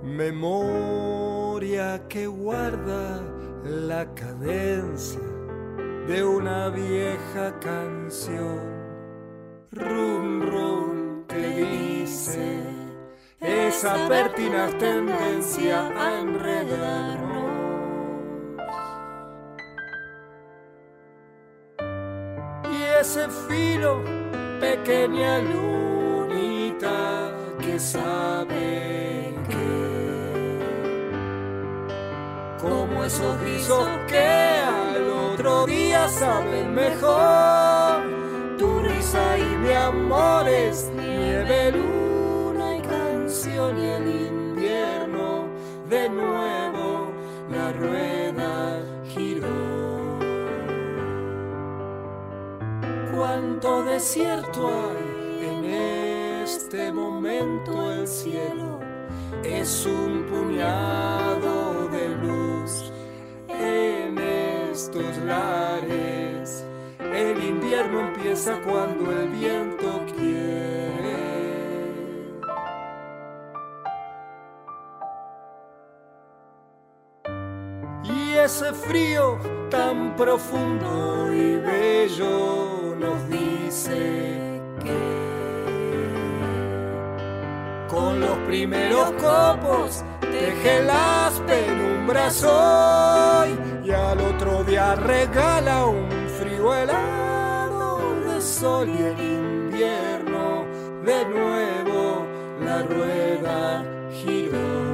memoria 0.08 2.02
que 2.08 2.28
guarda 2.28 3.22
la 3.64 4.06
cadencia 4.16 5.20
de 6.08 6.24
una 6.24 6.70
vieja 6.70 7.60
canción. 7.60 8.78
Rum, 9.72 10.42
rum, 10.42 11.28
te 11.28 11.66
dice 11.66 12.64
esa 13.42 14.08
pertinaz 14.08 14.78
tendencia 14.78 15.90
a 15.90 16.20
enredarnos. 16.20 17.28
Y 22.72 22.84
ese 23.02 23.28
filo, 23.48 24.02
pequeña 24.60 25.40
lunita 25.40 27.32
que 27.60 27.80
sabe 27.80 29.17
como 32.70 33.04
esos 33.04 33.40
guisos 33.42 33.88
que 34.08 34.20
al 34.20 35.10
otro 35.10 35.66
día 35.66 36.08
saben 36.08 36.74
mejor, 36.74 38.02
tu 38.58 38.80
risa 38.80 39.38
y 39.38 39.56
mi 39.58 39.74
amor 39.74 40.48
es 40.48 40.90
nieve, 40.96 41.72
luna 41.72 42.76
y 42.76 42.82
canción 42.82 43.78
y 43.78 43.86
el 43.86 44.08
invierno 44.08 45.48
de 45.90 46.10
nuevo 46.10 47.12
la 47.52 47.72
rueda 47.74 48.82
giró. 49.06 49.48
Cuánto 53.16 53.84
desierto 53.84 54.68
hay 54.68 55.48
en 55.48 55.66
este 56.44 56.92
momento 56.92 57.92
el 57.92 58.08
cielo 58.08 58.80
es 59.44 59.86
un 59.86 60.26
puñado 60.26 61.57
estos 64.88 65.18
lares. 65.26 66.66
El 67.00 67.44
invierno 67.44 68.08
empieza 68.08 68.58
cuando 68.62 69.12
el 69.12 69.30
viento 69.30 70.06
quiere. 70.16 71.18
Y 78.04 78.34
ese 78.36 78.72
frío 78.74 79.38
tan 79.70 80.16
profundo 80.16 81.34
y 81.34 81.58
bello 81.58 82.96
nos 82.98 83.30
dice 83.30 84.62
que 84.82 85.00
con 87.90 88.22
los 88.22 88.38
primeros 88.48 89.12
copos 89.14 90.04
teje 90.22 90.84
las 90.84 91.40
penumbras 91.42 92.44
hoy 92.44 93.77
y 93.88 93.92
al 93.92 94.20
otro 94.20 94.66
día 94.66 94.96
regala 94.96 95.86
un 95.86 96.10
frío 96.38 96.76
helado 96.76 98.00
de 98.26 98.42
sol 98.42 98.90
y 98.90 99.02
el 99.02 99.20
invierno 99.20 100.66
de 101.06 101.26
nuevo 101.26 102.26
la 102.60 102.84
rueda 102.84 103.86
giró. 104.12 104.87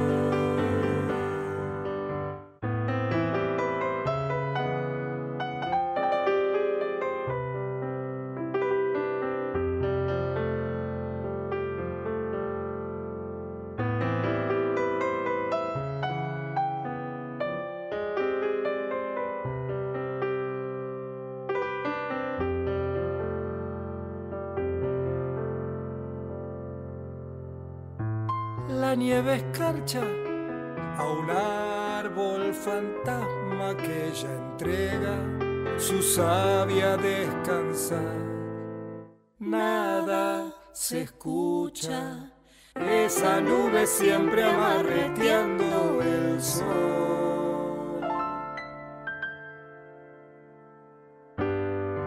Nada 39.38 40.54
se 40.72 41.02
escucha, 41.02 42.32
esa 42.74 43.40
nube 43.40 43.86
siempre 43.86 44.42
amarreteando 44.42 46.00
el 46.00 46.42
sol. 46.42 46.64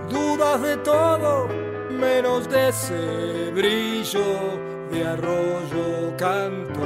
Dudas 0.09 0.61
de 0.63 0.77
todo, 0.77 1.47
menos 1.91 2.49
de 2.49 2.69
ese 2.69 3.51
brillo 3.51 4.57
de 4.89 5.05
arroyo 5.05 6.17
canto. 6.17 6.85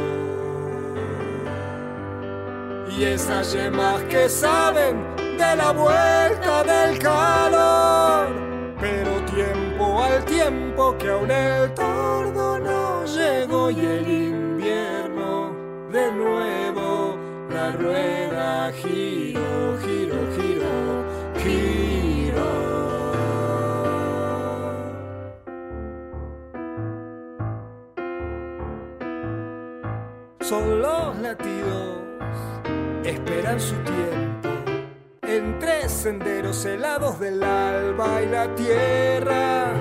Y 2.98 3.06
esas 3.06 3.54
yemas 3.54 4.04
que 4.04 4.28
saben 4.28 5.16
de 5.42 5.56
la 5.56 5.72
vuelta 5.72 6.64
del 6.64 7.00
calor, 7.00 7.41
aún 11.12 11.32
el 11.32 11.74
tordo 11.74 12.60
no 12.60 13.06
llegó 13.06 13.70
y 13.70 13.80
el 13.80 14.10
invierno 14.10 15.56
de 15.92 16.12
nuevo 16.12 17.18
la 17.50 17.72
rueda 17.72 18.72
giro, 18.72 19.78
giro, 19.84 20.16
giro, 20.36 21.06
giro. 21.44 22.02
son 30.52 30.82
los 30.82 31.18
latidos, 31.20 32.00
esperan 33.06 33.58
su 33.58 33.76
tiempo. 33.84 34.50
Entre 35.22 35.88
senderos 35.88 36.66
helados 36.66 37.22
del 37.22 37.42
alba 37.42 38.22
y 38.22 38.26
la 38.28 38.54
tierra. 38.56 39.74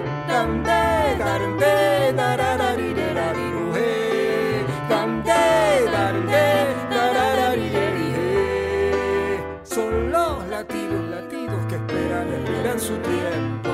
Son 9.65 10.11
los 10.11 10.47
latidos, 10.49 11.09
latidos 11.11 11.67
que 11.69 11.75
esperan, 11.77 12.33
esperan 12.33 12.81
su 12.81 12.97
tiempo. 12.99 13.71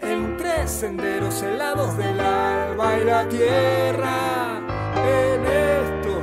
Entre 0.00 0.66
senderos 0.66 1.42
helados 1.42 1.96
del 1.98 2.18
alba 2.18 2.98
y 2.98 3.04
la 3.04 3.28
tierra. 3.28 4.60
En 4.96 5.46
estos 5.46 6.22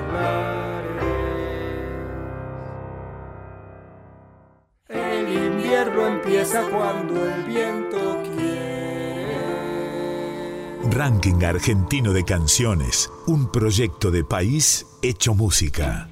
El 4.90 5.34
invierno 5.34 6.08
empieza 6.08 6.64
cuando 6.64 7.30
el 7.30 7.44
viento 7.44 7.67
Ranking 10.92 11.44
Argentino 11.44 12.14
de 12.14 12.24
Canciones, 12.24 13.12
un 13.28 13.52
proyecto 13.52 14.12
de 14.12 14.24
país 14.24 14.86
hecho 15.02 15.34
música. 15.34 16.10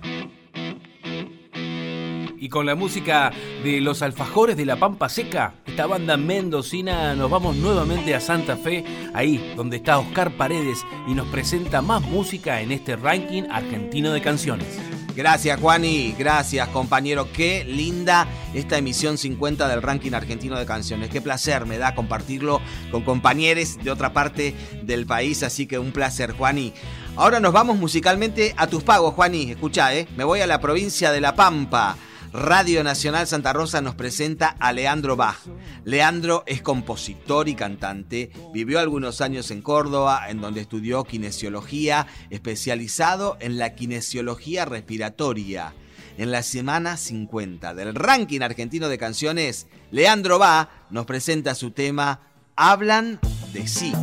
Y 2.37 2.49
con 2.49 2.65
la 2.65 2.75
música 2.75 3.31
de 3.63 3.81
los 3.81 4.01
alfajores 4.01 4.55
de 4.57 4.65
la 4.65 4.75
Pampa 4.75 5.09
Seca, 5.09 5.55
esta 5.65 5.87
banda 5.87 6.17
mendocina, 6.17 7.15
nos 7.15 7.29
vamos 7.29 7.55
nuevamente 7.55 8.13
a 8.13 8.19
Santa 8.19 8.55
Fe, 8.57 8.83
ahí 9.13 9.53
donde 9.55 9.77
está 9.77 9.97
Oscar 9.97 10.31
Paredes 10.31 10.85
y 11.07 11.13
nos 11.13 11.27
presenta 11.27 11.81
más 11.81 12.01
música 12.01 12.61
en 12.61 12.71
este 12.71 12.95
ranking 12.95 13.43
argentino 13.49 14.11
de 14.11 14.21
canciones. 14.21 14.94
Gracias, 15.15 15.57
Juani. 15.61 16.13
Gracias, 16.19 16.67
compañero. 16.69 17.31
Qué 17.31 17.63
linda 17.63 18.27
esta 18.53 18.77
emisión 18.77 19.17
50 19.17 19.69
del 19.69 19.81
ranking 19.81 20.11
argentino 20.11 20.59
de 20.59 20.65
canciones. 20.65 21.09
Qué 21.09 21.21
placer 21.21 21.65
me 21.65 21.77
da 21.77 21.95
compartirlo 21.95 22.59
con 22.91 23.03
compañeros 23.03 23.77
de 23.81 23.91
otra 23.91 24.11
parte 24.11 24.53
del 24.83 25.05
país. 25.05 25.41
Así 25.43 25.67
que 25.67 25.79
un 25.79 25.93
placer, 25.93 26.33
Juani. 26.33 26.73
Ahora 27.15 27.39
nos 27.39 27.53
vamos 27.53 27.77
musicalmente 27.77 28.53
a 28.57 28.67
tus 28.67 28.83
pagos, 28.83 29.13
Juani. 29.13 29.51
Escucha, 29.51 29.95
¿eh? 29.95 30.05
Me 30.17 30.25
voy 30.25 30.41
a 30.41 30.47
la 30.47 30.59
provincia 30.59 31.13
de 31.13 31.21
La 31.21 31.33
Pampa. 31.33 31.95
Radio 32.37 32.83
Nacional 32.83 33.27
Santa 33.27 33.53
Rosa 33.53 33.79
nos 33.79 33.95
presenta 33.95 34.57
a 34.59 34.73
Leandro 34.73 35.15
Bach. 35.15 35.37
Leandro 35.85 36.43
es 36.45 36.61
compositor 36.61 37.47
y 37.47 37.55
cantante, 37.55 38.29
vivió 38.53 38.79
algunos 38.79 39.21
años 39.21 39.51
en 39.51 39.61
Córdoba, 39.61 40.29
en 40.29 40.41
donde 40.41 40.59
estudió 40.59 41.05
kinesiología, 41.05 42.07
especializado 42.29 43.37
en 43.39 43.57
la 43.57 43.73
kinesiología 43.75 44.65
respiratoria. 44.65 45.73
En 46.17 46.31
la 46.31 46.43
semana 46.43 46.97
50 46.97 47.73
del 47.73 47.95
ranking 47.95 48.41
argentino 48.41 48.89
de 48.89 48.97
canciones, 48.97 49.67
Leandro 49.91 50.37
Bach 50.37 50.67
nos 50.89 51.05
presenta 51.05 51.55
su 51.55 51.71
tema 51.71 52.19
Hablan 52.57 53.21
de 53.53 53.65
sí. 53.65 53.93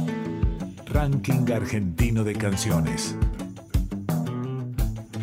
Ranking 0.86 1.52
argentino 1.52 2.24
de 2.24 2.34
canciones. 2.34 3.14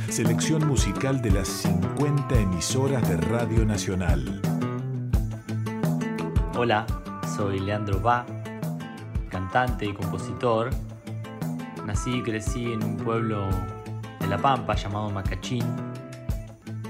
Selección 0.09 0.67
musical 0.67 1.21
de 1.21 1.29
las 1.29 1.47
50 1.47 2.39
emisoras 2.39 3.07
de 3.07 3.15
Radio 3.17 3.63
Nacional. 3.63 4.41
Hola, 6.57 6.87
soy 7.37 7.59
Leandro 7.59 7.99
Ba, 7.99 8.25
cantante 9.29 9.85
y 9.85 9.93
compositor. 9.93 10.71
Nací 11.85 12.15
y 12.15 12.23
crecí 12.23 12.73
en 12.73 12.83
un 12.83 12.97
pueblo 12.97 13.47
de 14.19 14.27
La 14.27 14.39
Pampa 14.39 14.73
llamado 14.75 15.11
Macachín 15.11 15.63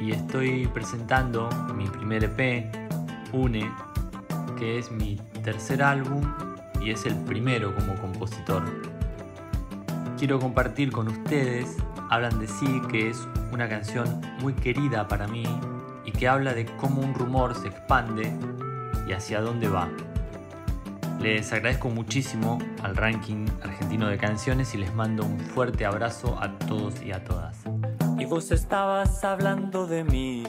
y 0.01 0.11
estoy 0.11 0.67
presentando 0.67 1.49
mi 1.75 1.87
primer 1.87 2.23
EP, 2.23 2.71
Une, 3.33 3.69
que 4.57 4.79
es 4.79 4.89
mi 4.91 5.17
tercer 5.43 5.83
álbum 5.83 6.23
y 6.81 6.91
es 6.91 7.05
el 7.05 7.15
primero 7.25 7.75
como 7.75 7.95
compositor. 7.95 8.63
Quiero 10.17 10.39
compartir 10.39 10.89
con 10.89 11.09
ustedes 11.09 11.75
Hablan 12.09 12.39
de 12.39 12.47
sí, 12.47 12.81
que 12.89 13.09
es 13.09 13.27
una 13.51 13.69
canción 13.69 14.21
muy 14.41 14.53
querida 14.53 15.07
para 15.07 15.27
mí 15.27 15.43
y 16.05 16.11
que 16.11 16.27
habla 16.27 16.53
de 16.53 16.65
cómo 16.65 17.01
un 17.01 17.13
rumor 17.13 17.55
se 17.55 17.67
expande 17.67 18.33
y 19.07 19.13
hacia 19.13 19.41
dónde 19.41 19.67
va. 19.67 19.87
Les 21.19 21.51
agradezco 21.51 21.89
muchísimo 21.89 22.57
al 22.81 22.95
ranking 22.95 23.45
argentino 23.61 24.07
de 24.07 24.17
canciones 24.17 24.73
y 24.73 24.77
les 24.77 24.93
mando 24.95 25.25
un 25.25 25.39
fuerte 25.39 25.85
abrazo 25.85 26.37
a 26.41 26.57
todos 26.57 27.01
y 27.03 27.11
a 27.11 27.23
todas. 27.23 27.57
Y 28.17 28.25
vos 28.25 28.51
estabas 28.51 29.23
hablando 29.23 29.85
de 29.85 30.03
mí, 30.03 30.43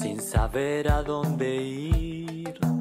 sin 0.00 0.20
saber 0.20 0.90
a 0.90 1.02
dónde 1.02 1.54
ir. 1.54 2.73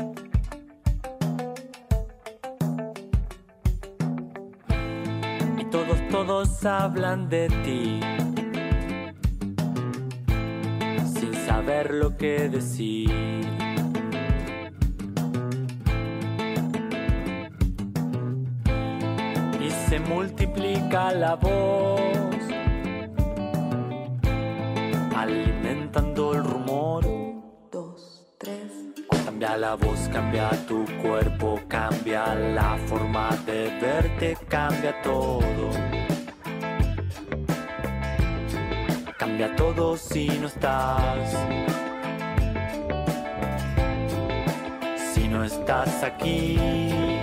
Todos, 6.44 6.66
hablan 6.66 7.30
de 7.30 7.48
ti, 7.64 8.00
sin 11.14 11.34
saber 11.46 11.94
lo 11.94 12.16
que 12.18 12.50
decir. 12.50 13.10
Y 19.60 19.70
se 19.88 20.00
multiplica 20.00 21.12
la 21.12 21.36
voz, 21.36 22.02
alimentando 25.16 26.34
el 26.34 26.44
rumor. 26.44 27.04
Cambia 29.26 29.58
la 29.58 29.76
voz, 29.76 30.10
cambia 30.12 30.50
tu 30.68 30.86
cuerpo, 31.02 31.60
cambia 31.68 32.34
la 32.36 32.78
forma 32.88 33.30
de 33.46 33.78
verte, 33.82 34.38
cambia 34.48 35.02
todo. 35.02 36.03
Cambia 39.34 39.56
todo 39.56 39.98
si 39.98 40.28
no 40.28 40.46
estás. 40.46 41.36
Si 45.12 45.28
no 45.28 45.43
estás 45.43 46.04
aquí. 46.04 47.23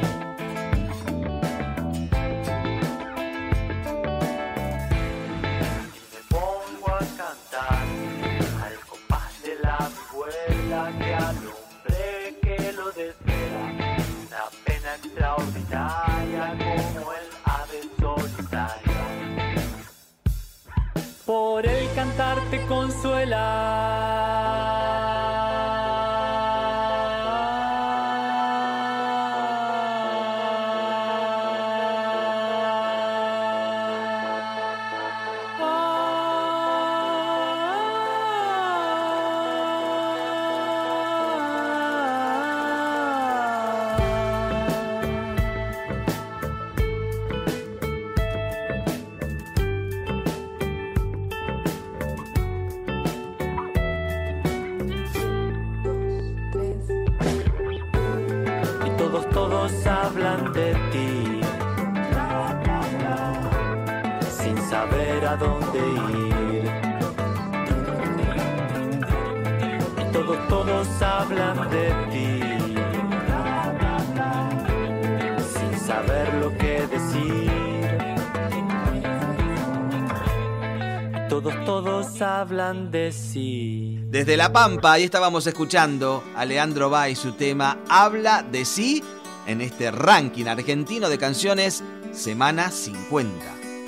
Todos, 81.41 81.65
todos 81.65 82.23
hablan 82.23 82.91
de 82.91 83.13
sí. 83.13 83.99
Desde 84.05 84.37
La 84.37 84.53
Pampa, 84.53 84.93
ahí 84.93 85.05
estábamos 85.05 85.47
escuchando 85.47 86.23
a 86.37 86.45
Leandro 86.45 86.91
Va 86.91 87.09
y 87.09 87.15
su 87.15 87.33
tema 87.33 87.79
Habla 87.89 88.43
de 88.43 88.65
sí 88.65 89.03
en 89.47 89.61
este 89.61 89.91
ranking 89.91 90.47
argentino 90.47 91.09
de 91.09 91.19
canciones 91.19 91.83
Semana 92.13 92.71
50. 92.71 93.33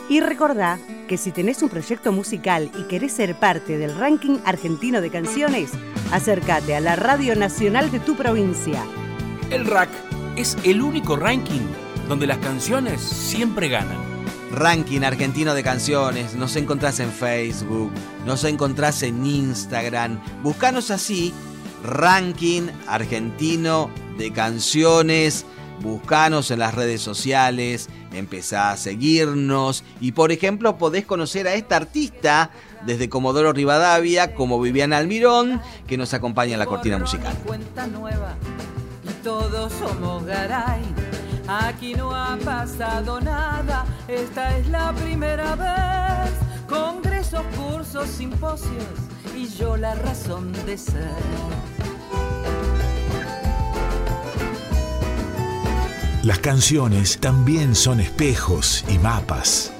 Y 0.08 0.20
recordá 0.20 0.78
que 1.08 1.16
si 1.16 1.30
tenés 1.30 1.62
un 1.62 1.68
proyecto 1.68 2.12
musical 2.12 2.70
y 2.78 2.84
querés 2.84 3.12
ser 3.12 3.34
parte 3.34 3.78
del 3.78 3.96
ranking 3.96 4.38
argentino 4.44 5.00
de 5.00 5.10
canciones, 5.10 5.72
acércate 6.10 6.74
a 6.74 6.80
la 6.80 6.96
Radio 6.96 7.36
Nacional 7.36 7.90
de 7.90 8.00
tu 8.00 8.16
provincia. 8.16 8.84
El 9.50 9.66
RAC 9.66 9.90
es 10.36 10.56
el 10.64 10.82
único 10.82 11.16
ranking 11.16 11.60
donde 12.08 12.26
las 12.26 12.38
canciones 12.38 13.00
siempre 13.00 13.68
ganan. 13.68 14.01
Ranking 14.52 15.02
argentino 15.02 15.54
de 15.54 15.62
canciones, 15.62 16.34
nos 16.34 16.56
encontrás 16.56 17.00
en 17.00 17.10
Facebook, 17.10 17.90
nos 18.26 18.44
encontrás 18.44 19.02
en 19.02 19.24
Instagram. 19.24 20.20
Buscanos 20.42 20.90
así, 20.90 21.32
Ranking 21.82 22.68
argentino 22.86 23.90
de 24.18 24.32
canciones. 24.32 25.46
Buscanos 25.80 26.52
en 26.52 26.60
las 26.60 26.74
redes 26.74 27.00
sociales, 27.00 27.88
empezá 28.12 28.70
a 28.70 28.76
seguirnos 28.76 29.82
y 30.00 30.12
por 30.12 30.30
ejemplo 30.30 30.78
podés 30.78 31.06
conocer 31.06 31.48
a 31.48 31.54
esta 31.54 31.74
artista 31.74 32.50
desde 32.86 33.08
Comodoro 33.08 33.52
Rivadavia 33.52 34.34
como 34.34 34.60
Viviana 34.60 34.98
Almirón 34.98 35.60
que 35.88 35.96
nos 35.96 36.14
acompaña 36.14 36.52
en 36.52 36.60
la 36.60 36.66
cortina 36.66 36.98
musical. 36.98 37.36
cuenta 37.44 37.88
nueva 37.88 38.36
todos 39.22 39.72
somos 39.72 40.24
Garay. 40.24 41.01
Aquí 41.54 41.92
no 41.92 42.14
ha 42.14 42.38
pasado 42.38 43.20
nada, 43.20 43.84
esta 44.08 44.56
es 44.56 44.68
la 44.68 44.90
primera 44.94 45.54
vez. 45.54 46.32
Congresos, 46.66 47.42
cursos, 47.54 48.08
simposios 48.08 48.86
y 49.36 49.46
yo 49.48 49.76
la 49.76 49.94
razón 49.94 50.50
de 50.64 50.78
ser. 50.78 51.10
Las 56.22 56.38
canciones 56.38 57.18
también 57.18 57.74
son 57.74 58.00
espejos 58.00 58.82
y 58.88 58.96
mapas. 58.98 59.74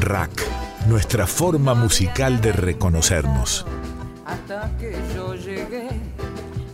Rack, 0.00 0.42
nuestra 0.88 1.28
forma 1.28 1.74
musical 1.74 2.40
de 2.40 2.50
reconocernos. 2.50 3.64
Hasta 4.26 4.76
que 4.76 4.98
yo 5.14 5.36
llegué, 5.36 5.88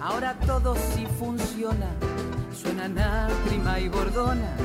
ahora 0.00 0.38
todo 0.46 0.74
sí 0.74 1.06
funciona. 1.18 1.90
Suenan 2.61 2.97
prima 3.47 3.79
y 3.79 3.88
bordona. 3.88 4.57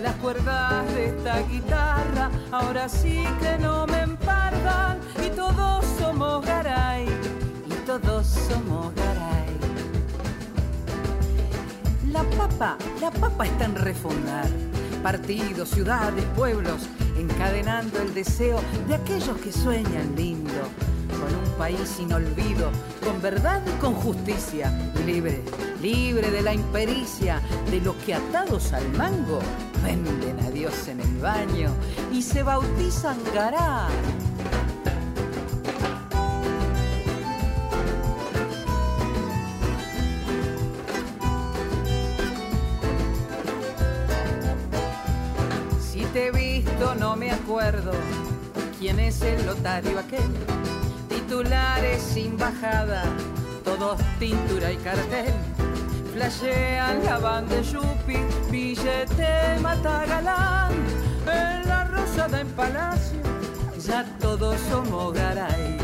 Las 0.00 0.14
cuerdas 0.16 0.86
de 0.94 1.06
esta 1.06 1.40
guitarra, 1.42 2.30
ahora 2.52 2.88
sí 2.88 3.24
que 3.40 3.58
no 3.58 3.84
me 3.88 4.02
empardan. 4.02 5.00
Y 5.24 5.28
todos 5.30 5.84
somos 5.98 6.46
Garay, 6.46 7.04
y 7.66 7.86
todos 7.86 8.26
somos 8.26 8.94
Garay. 8.94 9.56
La 12.12 12.22
papa, 12.36 12.76
la 13.00 13.10
papa 13.10 13.46
está 13.46 13.64
en 13.64 13.74
refundar. 13.74 14.46
Partidos, 15.02 15.70
ciudades, 15.70 16.24
pueblos, 16.36 16.88
encadenando 17.18 18.00
el 18.02 18.14
deseo 18.14 18.60
de 18.86 18.94
aquellos 18.94 19.36
que 19.38 19.50
sueñan 19.50 20.14
lindo. 20.14 20.68
Con 21.22 21.36
un 21.36 21.50
país 21.56 21.88
sin 21.88 22.12
olvido, 22.12 22.72
con 23.04 23.22
verdad 23.22 23.62
y 23.64 23.80
con 23.80 23.94
justicia. 23.94 24.76
Libre, 25.06 25.40
libre 25.80 26.32
de 26.32 26.42
la 26.42 26.52
impericia, 26.52 27.40
de 27.70 27.80
los 27.80 27.94
que 27.96 28.14
atados 28.14 28.72
al 28.72 28.88
mango 28.94 29.38
venden 29.84 30.40
a 30.40 30.50
Dios 30.50 30.88
en 30.88 30.98
el 31.00 31.16
baño 31.18 31.70
y 32.12 32.22
se 32.22 32.42
bautizan 32.42 33.18
Gará. 33.32 33.86
Si 45.80 46.04
te 46.06 46.26
he 46.26 46.30
visto 46.32 46.94
no 46.96 47.14
me 47.14 47.30
acuerdo 47.30 47.92
quién 48.78 48.98
es 48.98 49.22
el 49.22 49.46
lotario 49.46 50.00
aquel. 50.00 50.81
Titulares 51.32 52.02
sin 52.02 52.36
bajada, 52.36 53.04
todos 53.64 53.98
tintura 54.18 54.70
y 54.70 54.76
cartel. 54.76 55.32
Flashean 56.12 57.02
la 57.06 57.18
banda 57.18 57.58
Yupi, 57.62 58.18
billete 58.50 59.58
mata 59.62 60.04
galán. 60.04 60.74
En 61.26 61.66
la 61.66 61.84
rosada 61.84 62.38
en 62.38 62.48
palacio, 62.48 63.22
ya 63.82 64.04
todos 64.20 64.60
somos 64.68 65.14
garay. 65.14 65.78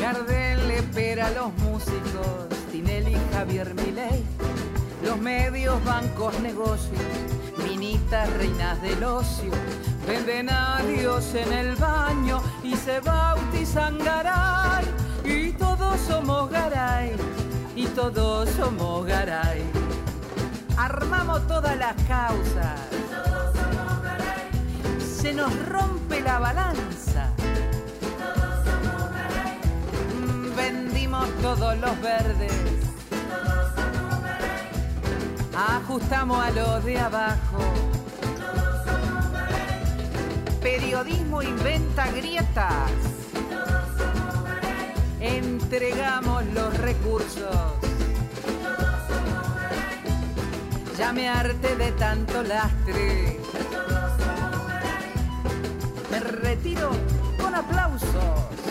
Gardel 0.00 0.70
espera 0.70 1.26
a 1.26 1.30
los 1.32 1.52
músicos, 1.54 2.46
Tinelli, 2.70 3.16
Javier 3.32 3.74
los 3.74 3.91
medios, 5.22 5.82
bancos, 5.84 6.38
negocios, 6.40 7.00
minitas, 7.64 8.28
reinas 8.34 8.82
del 8.82 9.04
ocio, 9.04 9.52
venden 10.06 10.50
a 10.50 10.82
Dios 10.82 11.34
en 11.34 11.52
el 11.52 11.76
baño 11.76 12.42
y 12.64 12.74
se 12.74 12.98
bautizan 13.00 13.98
Garay, 13.98 14.84
y 15.24 15.52
todos 15.52 16.00
somos 16.00 16.50
Garay, 16.50 17.12
y 17.76 17.86
todos 17.86 18.48
somos 18.50 19.06
Garay. 19.06 19.62
Armamos 20.76 21.46
todas 21.46 21.76
las 21.76 21.94
causas, 22.08 22.80
se 25.20 25.32
nos 25.32 25.52
rompe 25.68 26.20
la 26.20 26.40
balanza. 26.40 27.30
Mm, 30.18 30.56
Vendimos 30.56 31.28
todos 31.40 31.78
los 31.78 32.00
verdes. 32.00 32.71
Ajustamos 35.68 36.44
a 36.44 36.50
los 36.50 36.84
de 36.84 36.98
abajo. 36.98 37.58
periodismo 40.60 41.42
inventa 41.42 42.10
grietas. 42.12 42.90
Entregamos 45.20 46.44
los 46.46 46.76
recursos. 46.78 47.56
Ya 50.98 51.12
me 51.12 51.28
harté 51.28 51.76
de 51.76 51.92
tanto 51.92 52.42
lastre. 52.42 53.40
Me 56.10 56.20
retiro 56.20 56.90
con 57.40 57.54
aplausos. 57.54 58.61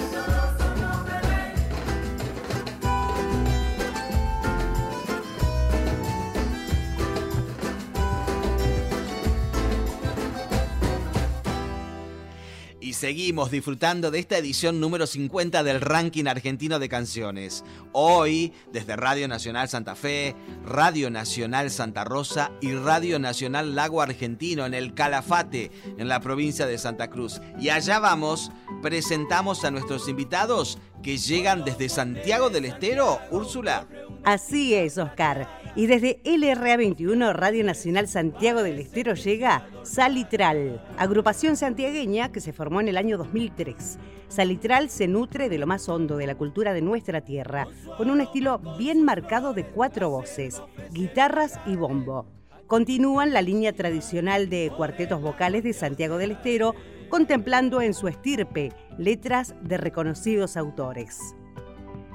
Seguimos 13.02 13.50
disfrutando 13.50 14.12
de 14.12 14.20
esta 14.20 14.38
edición 14.38 14.80
número 14.80 15.08
50 15.08 15.64
del 15.64 15.82
ranking 15.82 16.28
argentino 16.28 16.78
de 16.78 16.88
canciones. 16.88 17.66
Hoy, 17.94 18.54
desde 18.72 18.96
Radio 18.96 19.28
Nacional 19.28 19.70
Santa 19.70 19.96
Fe, 19.96 20.36
Radio 20.64 21.10
Nacional 21.10 21.72
Santa 21.72 22.04
Rosa 22.04 22.52
y 22.62 22.74
Radio 22.74 23.18
Nacional 23.18 23.74
Lago 23.74 24.04
Argentino 24.04 24.68
en 24.68 24.76
el 24.76 24.94
Calafate, 24.94 25.72
en 25.98 26.10
la 26.10 26.20
provincia 26.20 26.68
de 26.68 26.78
Santa 26.78 27.10
Cruz. 27.10 27.42
Y 27.60 27.70
allá 27.70 27.98
vamos, 27.98 28.52
presentamos 28.84 29.66
a 29.66 29.72
nuestros 29.72 30.08
invitados 30.08 30.78
que 31.02 31.18
llegan 31.18 31.66
desde 31.66 31.90
Santiago 31.90 32.52
del 32.52 32.66
Estero, 32.66 33.18
Úrsula. 33.32 33.88
Así 34.24 34.76
es, 34.76 35.00
Oscar. 35.00 35.61
Y 35.74 35.88
desde 35.88 36.20
LRA 36.26 36.76
21, 36.76 37.32
Radio 37.32 37.64
Nacional 37.64 38.10
Santiago 38.10 38.62
del 38.62 38.78
Estero, 38.78 39.14
llega 39.14 39.66
Salitral, 39.84 40.84
agrupación 40.98 41.56
santiagueña 41.56 42.30
que 42.34 42.42
se 42.42 42.52
formó 42.52 42.82
en 42.82 42.90
el 42.90 42.98
año 42.98 43.18
2003. 43.18 43.98
Salitral 44.28 44.90
se 44.90 45.08
nutre 45.08 45.48
de 45.48 45.58
lo 45.58 45.68
más 45.68 45.88
hondo 45.88 46.18
de 46.18 46.28
la 46.28 46.36
cultura 46.36 46.74
de 46.74 46.82
nuestra 46.82 47.22
tierra, 47.22 47.68
con 47.98 48.10
un 48.10 48.20
estilo 48.20 48.60
bien 48.78 49.04
marcado 49.04 49.54
de 49.54 49.66
cuatro 49.66 50.10
voces, 50.10 50.62
guitarras 50.92 51.58
y 51.66 51.78
bombo. 51.78 52.26
Continúan 52.68 53.32
la 53.32 53.42
línea 53.42 53.72
tradicional 53.72 54.50
de 54.50 54.74
cuartetos 54.76 55.22
vocales 55.22 55.64
de 55.64 55.72
Santiago 55.72 56.18
del 56.18 56.32
Estero, 56.32 56.76
contemplando 57.08 57.82
en 57.82 57.94
su 57.94 58.10
estirpe 58.10 58.74
letras 58.98 59.56
de 59.62 59.78
reconocidos 59.78 60.58
autores. 60.58 61.18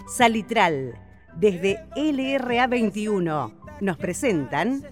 Salitral, 0.07 1.06
desde 1.39 1.85
LRA 1.95 2.67
21, 2.67 3.53
nos 3.81 3.97
presentan 3.97 4.83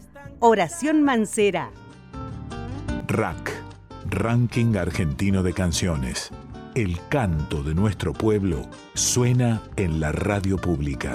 Oración 0.40 1.02
Mancera. 1.02 1.70
RAC, 3.06 3.52
Ranking 4.10 4.76
Argentino 4.76 5.42
de 5.42 5.52
Canciones. 5.52 6.30
El 6.74 6.98
canto 7.08 7.62
de 7.62 7.74
nuestro 7.74 8.12
pueblo 8.12 8.68
suena 8.94 9.62
en 9.76 10.00
la 10.00 10.12
radio 10.12 10.56
pública. 10.56 11.12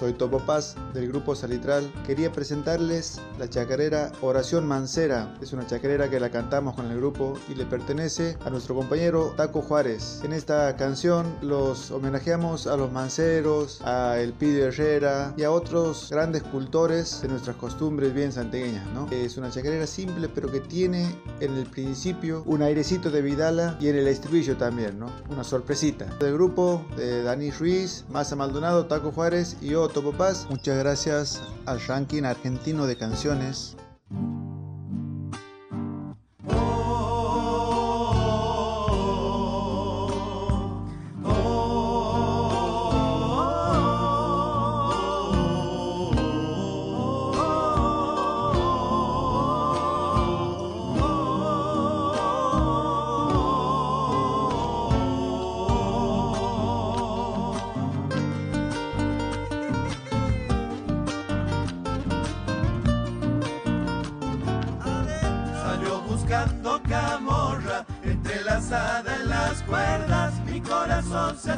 Soy 0.00 0.14
Topo 0.14 0.38
Paz 0.38 0.76
del 0.94 1.08
grupo 1.08 1.34
Salitral. 1.34 1.92
Quería 2.06 2.32
presentarles 2.32 3.20
la 3.38 3.50
chacarera 3.50 4.10
Oración 4.22 4.66
Mancera. 4.66 5.36
Es 5.42 5.52
una 5.52 5.66
chacarera 5.66 6.08
que 6.08 6.18
la 6.18 6.30
cantamos 6.30 6.74
con 6.74 6.90
el 6.90 6.96
grupo 6.96 7.38
y 7.50 7.54
le 7.54 7.66
pertenece 7.66 8.38
a 8.46 8.48
nuestro 8.48 8.74
compañero 8.74 9.34
Taco 9.36 9.60
Juárez. 9.60 10.22
En 10.24 10.32
esta 10.32 10.74
canción 10.76 11.26
los 11.42 11.90
homenajeamos 11.90 12.66
a 12.66 12.78
los 12.78 12.90
manceros, 12.90 13.82
a 13.82 14.18
El 14.18 14.32
Pidio 14.32 14.68
Herrera 14.68 15.34
y 15.36 15.42
a 15.42 15.50
otros 15.50 16.08
grandes 16.10 16.44
cultores 16.44 17.20
de 17.20 17.28
nuestras 17.28 17.56
costumbres 17.56 18.14
bien 18.14 18.32
santegueñas. 18.32 18.88
Es 19.10 19.36
una 19.36 19.50
chacarera 19.50 19.86
simple 19.86 20.30
pero 20.30 20.50
que 20.50 20.60
tiene 20.60 21.14
en 21.40 21.58
el 21.58 21.66
principio 21.66 22.42
un 22.46 22.62
airecito 22.62 23.10
de 23.10 23.20
Vidala 23.20 23.76
y 23.78 23.88
en 23.88 23.96
el 23.96 24.08
estribillo 24.08 24.56
también, 24.56 24.98
¿no? 24.98 25.12
una 25.28 25.44
sorpresita. 25.44 26.06
Del 26.20 26.32
grupo 26.32 26.86
de 26.96 27.22
Dani 27.22 27.50
Ruiz, 27.50 28.06
Masa 28.08 28.34
Maldonado, 28.34 28.86
Taco 28.86 29.12
Juárez 29.12 29.58
y 29.60 29.68
yo, 29.68 29.89
Muchas 30.48 30.78
gracias 30.78 31.42
al 31.66 31.80
ranking 31.80 32.24
argentino 32.24 32.86
de 32.86 32.96
canciones. 32.96 33.76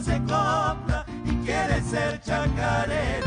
Se 0.00 0.18
copla 0.20 1.04
y 1.24 1.36
quiere 1.44 1.80
ser 1.82 2.20
chacarera. 2.20 3.21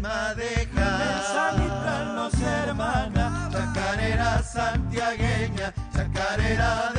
Madeja. 0.00 0.88
Esa 1.20 1.52
litra 1.52 2.04
nos 2.14 2.34
hermana, 2.40 3.48
chacarera 3.52 4.42
santiagueña, 4.42 5.72
chacarera 5.94 6.93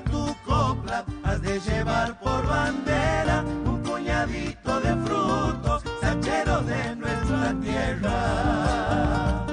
tu 0.00 0.34
copla, 0.44 1.04
has 1.24 1.40
de 1.42 1.60
llevar 1.60 2.18
por 2.18 2.46
bandera 2.46 3.44
un 3.64 3.82
puñadito 3.82 4.80
de 4.80 4.96
frutos, 5.04 5.82
sacheros 6.00 6.66
de 6.66 6.96
nuestra 6.96 7.54
tierra. 7.60 9.44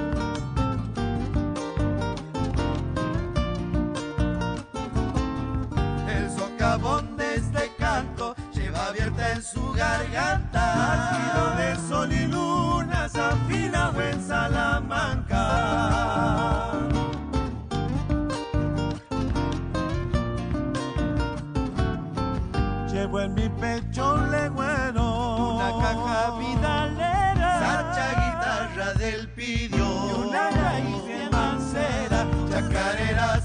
El 6.08 6.30
socavón 6.30 7.16
de 7.16 7.34
este 7.34 7.72
canto 7.78 8.34
lleva 8.52 8.86
abierta 8.86 9.32
en 9.32 9.42
su 9.42 9.72
garganta. 9.72 10.60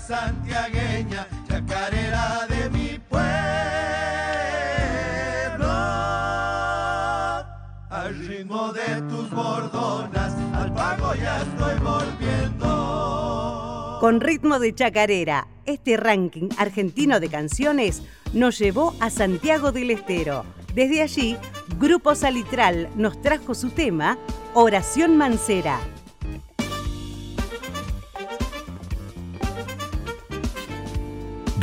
Santiagueña, 0.07 1.27
chacarera 1.47 2.45
de 2.47 2.69
mi 2.69 2.99
pueblo. 3.09 3.25
Al 7.89 8.27
ritmo 8.27 8.71
de 8.73 9.01
tus 9.09 9.29
bordonas, 9.31 10.35
al 10.53 10.73
pago 10.73 11.15
ya 11.15 11.41
estoy 11.41 11.79
volviendo. 11.79 12.67
Con 13.99 14.21
ritmo 14.21 14.59
de 14.59 14.75
chacarera, 14.75 15.47
este 15.65 15.97
ranking 15.97 16.49
argentino 16.57 17.19
de 17.19 17.29
canciones 17.29 18.03
nos 18.33 18.59
llevó 18.59 18.93
a 18.99 19.09
Santiago 19.09 19.71
del 19.71 19.89
Estero. 19.91 20.45
Desde 20.75 21.01
allí, 21.01 21.37
Grupo 21.79 22.13
Salitral 22.13 22.89
nos 22.95 23.19
trajo 23.21 23.55
su 23.55 23.69
tema, 23.71 24.19
Oración 24.53 25.17
Mancera. 25.17 25.79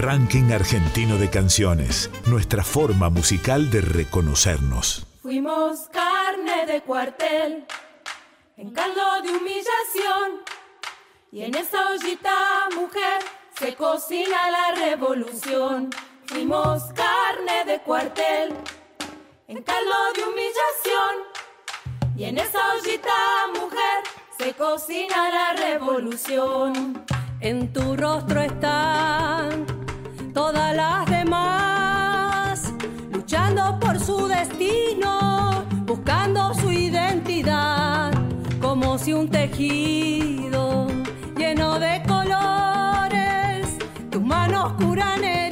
Ranking 0.03 0.50
argentino 0.50 1.16
de 1.16 1.30
canciones, 1.30 2.11
nuestra 2.26 2.64
forma 2.64 3.09
musical 3.09 3.70
de 3.70 3.80
reconocernos. 3.80 5.07
Fuimos 5.22 5.88
carne 5.92 6.66
de 6.66 6.80
cuartel, 6.82 7.64
en 8.57 8.70
caldo 8.72 9.22
de 9.22 9.28
humillación, 9.28 10.42
y 11.30 11.42
en 11.42 11.55
esa 11.55 11.90
ollita, 11.90 12.68
mujer, 12.74 13.22
se 13.57 13.76
cocina 13.76 14.50
la 14.50 14.74
revolución. 14.74 15.90
Fuimos 16.26 16.82
carne 16.94 17.64
de 17.64 17.80
cuartel, 17.82 18.55
en 19.46 19.62
caldo 19.62 19.94
de 20.16 20.24
humillación, 20.24 21.14
y 22.16 22.24
en 22.24 22.38
esa 22.38 22.74
ollita, 22.74 23.12
mujer, 23.55 24.03
se 24.36 24.53
cocina 24.55 25.30
la 25.30 25.53
revolución. 25.53 27.05
En 27.38 27.72
tu 27.72 27.96
rostro 27.96 28.40
están 28.40 29.71
todas 30.53 30.76
las 30.76 31.07
demás, 31.07 32.72
luchando 33.11 33.78
por 33.80 33.98
su 33.98 34.28
destino, 34.28 35.64
buscando 35.86 36.53
su 36.55 36.70
identidad, 36.70 38.12
como 38.61 38.98
si 38.98 39.14
un 39.14 39.28
tejido 39.28 40.88
lleno 41.38 41.78
de 41.78 42.03
colores, 42.07 43.78
tus 44.11 44.22
manos 44.22 44.74
curan 44.74 45.24
heridas, 45.24 45.51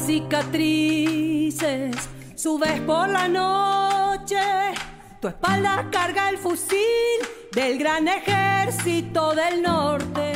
cicatrices, 0.00 1.96
subes 2.34 2.80
por 2.82 3.08
la 3.08 3.28
noche, 3.28 4.38
tu 5.20 5.28
espalda 5.28 5.88
carga 5.90 6.30
el 6.30 6.38
fusil 6.38 6.78
del 7.52 7.78
gran 7.78 8.08
ejército 8.08 9.34
del 9.34 9.62
norte, 9.62 10.32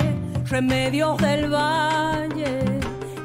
remedios 0.47 1.17
del 1.19 1.53
valle, 1.53 2.81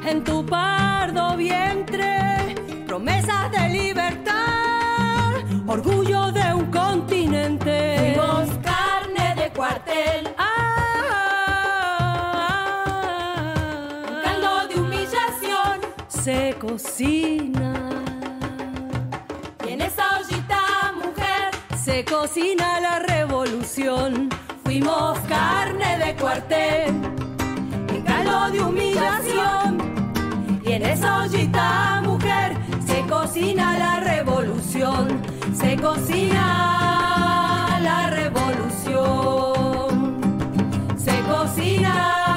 en 0.06 0.24
tu 0.24 0.46
pardo 0.46 1.36
vientre, 1.36 2.54
promesas 2.86 3.50
de 3.50 3.68
libertad, 3.68 5.34
orgullo 5.66 6.30
de 6.32 6.54
un 6.54 6.70
continente. 6.70 8.14
Fuimos 8.14 8.48
carne 8.62 9.34
de 9.34 9.50
cuartel. 9.50 10.28
Se 16.28 16.54
cocina. 16.60 17.72
Y 19.66 19.70
en 19.72 19.80
esa 19.80 20.18
ollita, 20.18 20.92
mujer, 21.02 21.52
se 21.82 22.04
cocina 22.04 22.80
la 22.80 22.98
revolución. 22.98 24.28
fuimos 24.62 25.18
carne 25.20 25.96
de 25.96 26.14
cuartel. 26.16 26.94
En 27.94 28.02
caldo 28.02 28.50
de 28.50 28.60
humillación. 28.60 29.78
Y 30.66 30.72
en 30.72 30.82
esa 30.82 31.22
ollita, 31.22 32.02
mujer, 32.04 32.58
se 32.86 33.06
cocina 33.06 33.78
la 33.78 34.00
revolución. 34.00 35.22
Se 35.54 35.76
cocina 35.76 36.44
la 37.80 38.10
revolución. 38.10 38.98
Se 40.98 41.22
cocina 41.22 42.27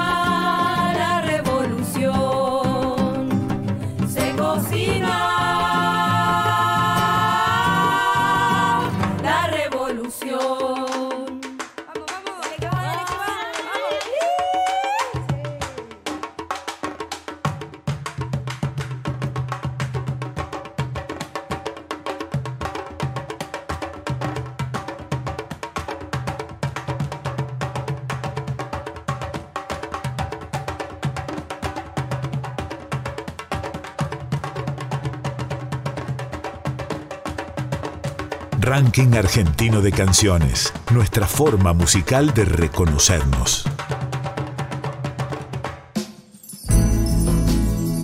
Ranking 38.63 39.15
argentino 39.15 39.81
de 39.81 39.91
canciones, 39.91 40.71
nuestra 40.93 41.25
forma 41.25 41.73
musical 41.73 42.31
de 42.35 42.45
reconocernos. 42.45 43.65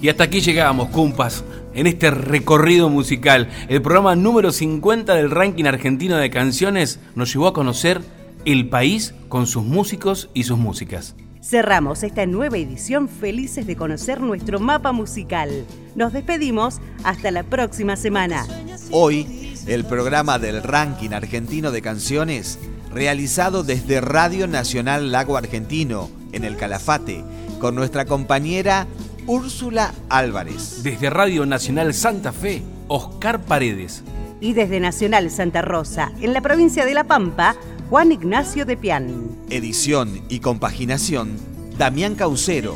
Y 0.02 0.10
hasta 0.10 0.24
aquí 0.24 0.42
llegamos, 0.42 0.90
cumpas, 0.90 1.44
en 1.76 1.86
este 1.86 2.10
recorrido 2.10 2.90
musical. 2.90 3.50
El 3.70 3.84
programa 3.84 4.16
número 4.16 4.52
50 4.52 5.14
del 5.14 5.30
ranking 5.30 5.66
argentino 5.66 6.18
de 6.18 6.32
canciones 6.32 7.00
nos 7.14 7.32
llevó 7.32 7.50
a 7.50 7.54
conocer 7.54 8.02
el 8.44 8.68
país 8.68 9.14
con 9.30 9.46
sus 9.46 9.64
músicos 9.64 10.32
y 10.34 10.46
sus 10.46 10.58
músicas. 10.58 11.16
Cerramos 11.40 12.02
esta 12.02 12.26
nueva 12.26 12.58
edición 12.58 13.08
felices 13.08 13.68
de 13.68 13.76
conocer 13.76 14.22
nuestro 14.22 14.60
mapa 14.60 14.92
musical. 14.92 15.50
Nos 15.96 16.14
despedimos 16.14 16.82
hasta 17.04 17.30
la 17.30 17.44
próxima 17.44 17.96
semana. 17.96 18.46
Hoy, 18.92 19.37
el 19.68 19.84
programa 19.84 20.40
del 20.40 20.64
ranking 20.64 21.12
argentino 21.12 21.72
de 21.72 21.82
canciones, 21.82 22.58
realizado 22.92 23.64
desde 23.64 24.00
Radio 24.00 24.48
Nacional 24.48 25.12
Lago 25.12 25.36
Argentino, 25.36 26.10
en 26.32 26.46
el 26.46 26.56
Calafate, 26.56 27.24
con 27.60 27.76
nuestra 27.76 28.06
compañera 28.06 28.88
Úrsula 29.26 29.94
Álvarez. 30.10 30.84
Desde 30.84 31.10
Radio 31.10 31.46
Nacional 31.46 31.94
Santa 31.94 32.32
Fe, 32.32 32.64
Oscar 32.88 33.42
Paredes. 33.42 34.04
Y 34.40 34.54
desde 34.54 34.80
Nacional 34.80 35.30
Santa 35.30 35.62
Rosa, 35.62 36.14
en 36.22 36.32
la 36.32 36.42
provincia 36.42 36.86
de 36.86 36.94
La 36.94 37.04
Pampa, 37.04 37.56
Juan 37.90 38.14
Ignacio 38.14 38.66
de 38.66 38.78
Pian. 38.78 39.30
Edición 39.50 40.22
y 40.30 40.40
compaginación, 40.40 41.36
Damián 41.78 42.16
Caucero. 42.16 42.76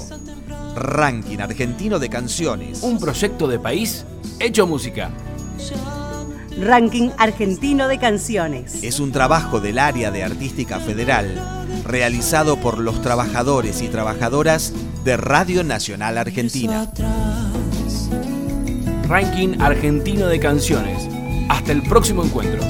Ranking 0.75 1.39
argentino 1.39 1.99
de 1.99 2.09
canciones. 2.09 2.81
Un 2.81 2.99
proyecto 2.99 3.47
de 3.47 3.59
país 3.59 4.05
hecho 4.39 4.67
música. 4.67 5.11
Ranking 6.59 7.11
argentino 7.17 7.87
de 7.87 7.97
canciones. 7.97 8.83
Es 8.83 8.99
un 8.99 9.11
trabajo 9.11 9.59
del 9.59 9.79
área 9.79 10.11
de 10.11 10.23
Artística 10.23 10.79
Federal, 10.79 11.33
realizado 11.85 12.57
por 12.57 12.77
los 12.77 13.01
trabajadores 13.01 13.81
y 13.81 13.87
trabajadoras 13.87 14.73
de 15.03 15.17
Radio 15.17 15.63
Nacional 15.63 16.17
Argentina. 16.17 16.91
Ranking 19.07 19.59
argentino 19.61 20.27
de 20.27 20.39
canciones. 20.39 21.07
Hasta 21.49 21.71
el 21.71 21.83
próximo 21.83 22.23
encuentro. 22.23 22.61